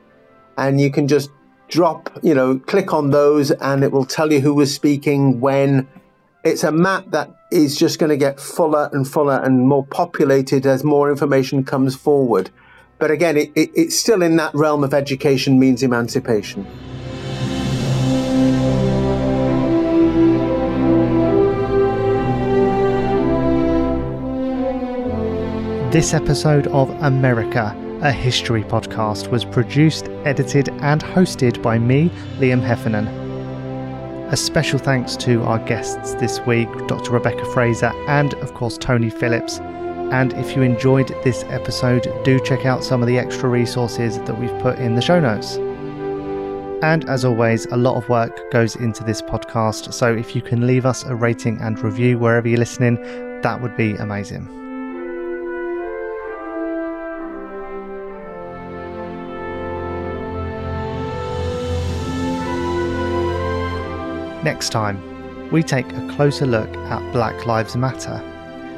and 0.57 0.79
you 0.79 0.91
can 0.91 1.07
just 1.07 1.29
drop, 1.69 2.09
you 2.21 2.35
know, 2.35 2.59
click 2.59 2.93
on 2.93 3.09
those 3.09 3.49
and 3.49 3.83
it 3.83 3.91
will 3.91 4.05
tell 4.05 4.31
you 4.31 4.39
who 4.39 4.53
was 4.53 4.73
speaking 4.73 5.39
when. 5.39 5.87
It's 6.43 6.65
a 6.65 6.73
map 6.73 7.05
that 7.11 7.33
is 7.53 7.77
just 7.77 7.99
going 7.99 8.09
to 8.09 8.17
get 8.17 8.37
fuller 8.37 8.89
and 8.91 9.07
fuller 9.07 9.39
and 9.41 9.65
more 9.65 9.85
populated 9.85 10.65
as 10.65 10.83
more 10.83 11.09
information 11.09 11.63
comes 11.63 11.95
forward. 11.95 12.51
But 12.99 13.12
again, 13.12 13.38
it, 13.38 13.51
it, 13.56 13.71
it's 13.75 13.97
still 13.97 14.21
in 14.21 14.36
that 14.38 14.53
realm 14.53 14.84
of 14.84 14.93
education 14.93 15.60
means 15.60 15.84
emancipation. 15.84 16.65
This 25.91 26.15
episode 26.15 26.65
of 26.67 26.89
America, 27.03 27.77
a 28.01 28.12
history 28.12 28.63
podcast, 28.63 29.29
was 29.29 29.45
produced, 29.45 30.10
edited, 30.25 30.69
and 30.82 31.03
hosted 31.03 31.62
by 31.62 31.77
me, 31.77 32.10
Liam 32.39 32.63
Heffernan. 32.63 33.08
A 34.29 34.36
special 34.36 34.79
thanks 34.79 35.15
to 35.17 35.43
our 35.43 35.60
guests 35.60 36.15
this 36.15 36.39
week, 36.47 36.67
Dr. 36.88 37.12
Rebecca 37.12 37.45
Fraser 37.53 37.91
and, 38.08 38.34
of 38.36 38.56
course, 38.56 38.79
Tony 38.79 39.12
Phillips. 39.12 39.60
And 40.11 40.33
if 40.33 40.55
you 40.55 40.61
enjoyed 40.61 41.07
this 41.23 41.43
episode, 41.45 42.07
do 42.23 42.39
check 42.39 42.65
out 42.65 42.83
some 42.83 43.01
of 43.01 43.07
the 43.07 43.17
extra 43.17 43.49
resources 43.49 44.17
that 44.19 44.39
we've 44.39 44.57
put 44.59 44.79
in 44.79 44.95
the 44.95 45.01
show 45.01 45.19
notes. 45.19 45.57
And 46.83 47.07
as 47.09 47.23
always, 47.23 47.65
a 47.67 47.77
lot 47.77 47.95
of 47.95 48.09
work 48.09 48.51
goes 48.51 48.75
into 48.75 49.03
this 49.03 49.21
podcast, 49.21 49.93
so 49.93 50.13
if 50.13 50.35
you 50.35 50.41
can 50.41 50.67
leave 50.67 50.85
us 50.85 51.03
a 51.03 51.15
rating 51.15 51.61
and 51.61 51.79
review 51.79 52.19
wherever 52.19 52.47
you're 52.47 52.59
listening, 52.59 52.95
that 53.41 53.61
would 53.61 53.77
be 53.77 53.95
amazing. 53.95 54.47
Next 64.43 64.71
time, 64.71 65.01
we 65.51 65.63
take 65.63 65.89
a 65.93 66.07
closer 66.15 66.45
look 66.45 66.75
at 66.75 67.13
Black 67.13 67.45
Lives 67.45 67.77
Matter, 67.77 68.17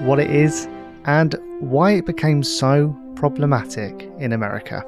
what 0.01 0.19
it 0.19 0.29
is, 0.29 0.67
and 1.05 1.35
why 1.59 1.91
it 1.91 2.05
became 2.05 2.43
so 2.43 2.95
problematic 3.15 4.09
in 4.19 4.33
America. 4.33 4.83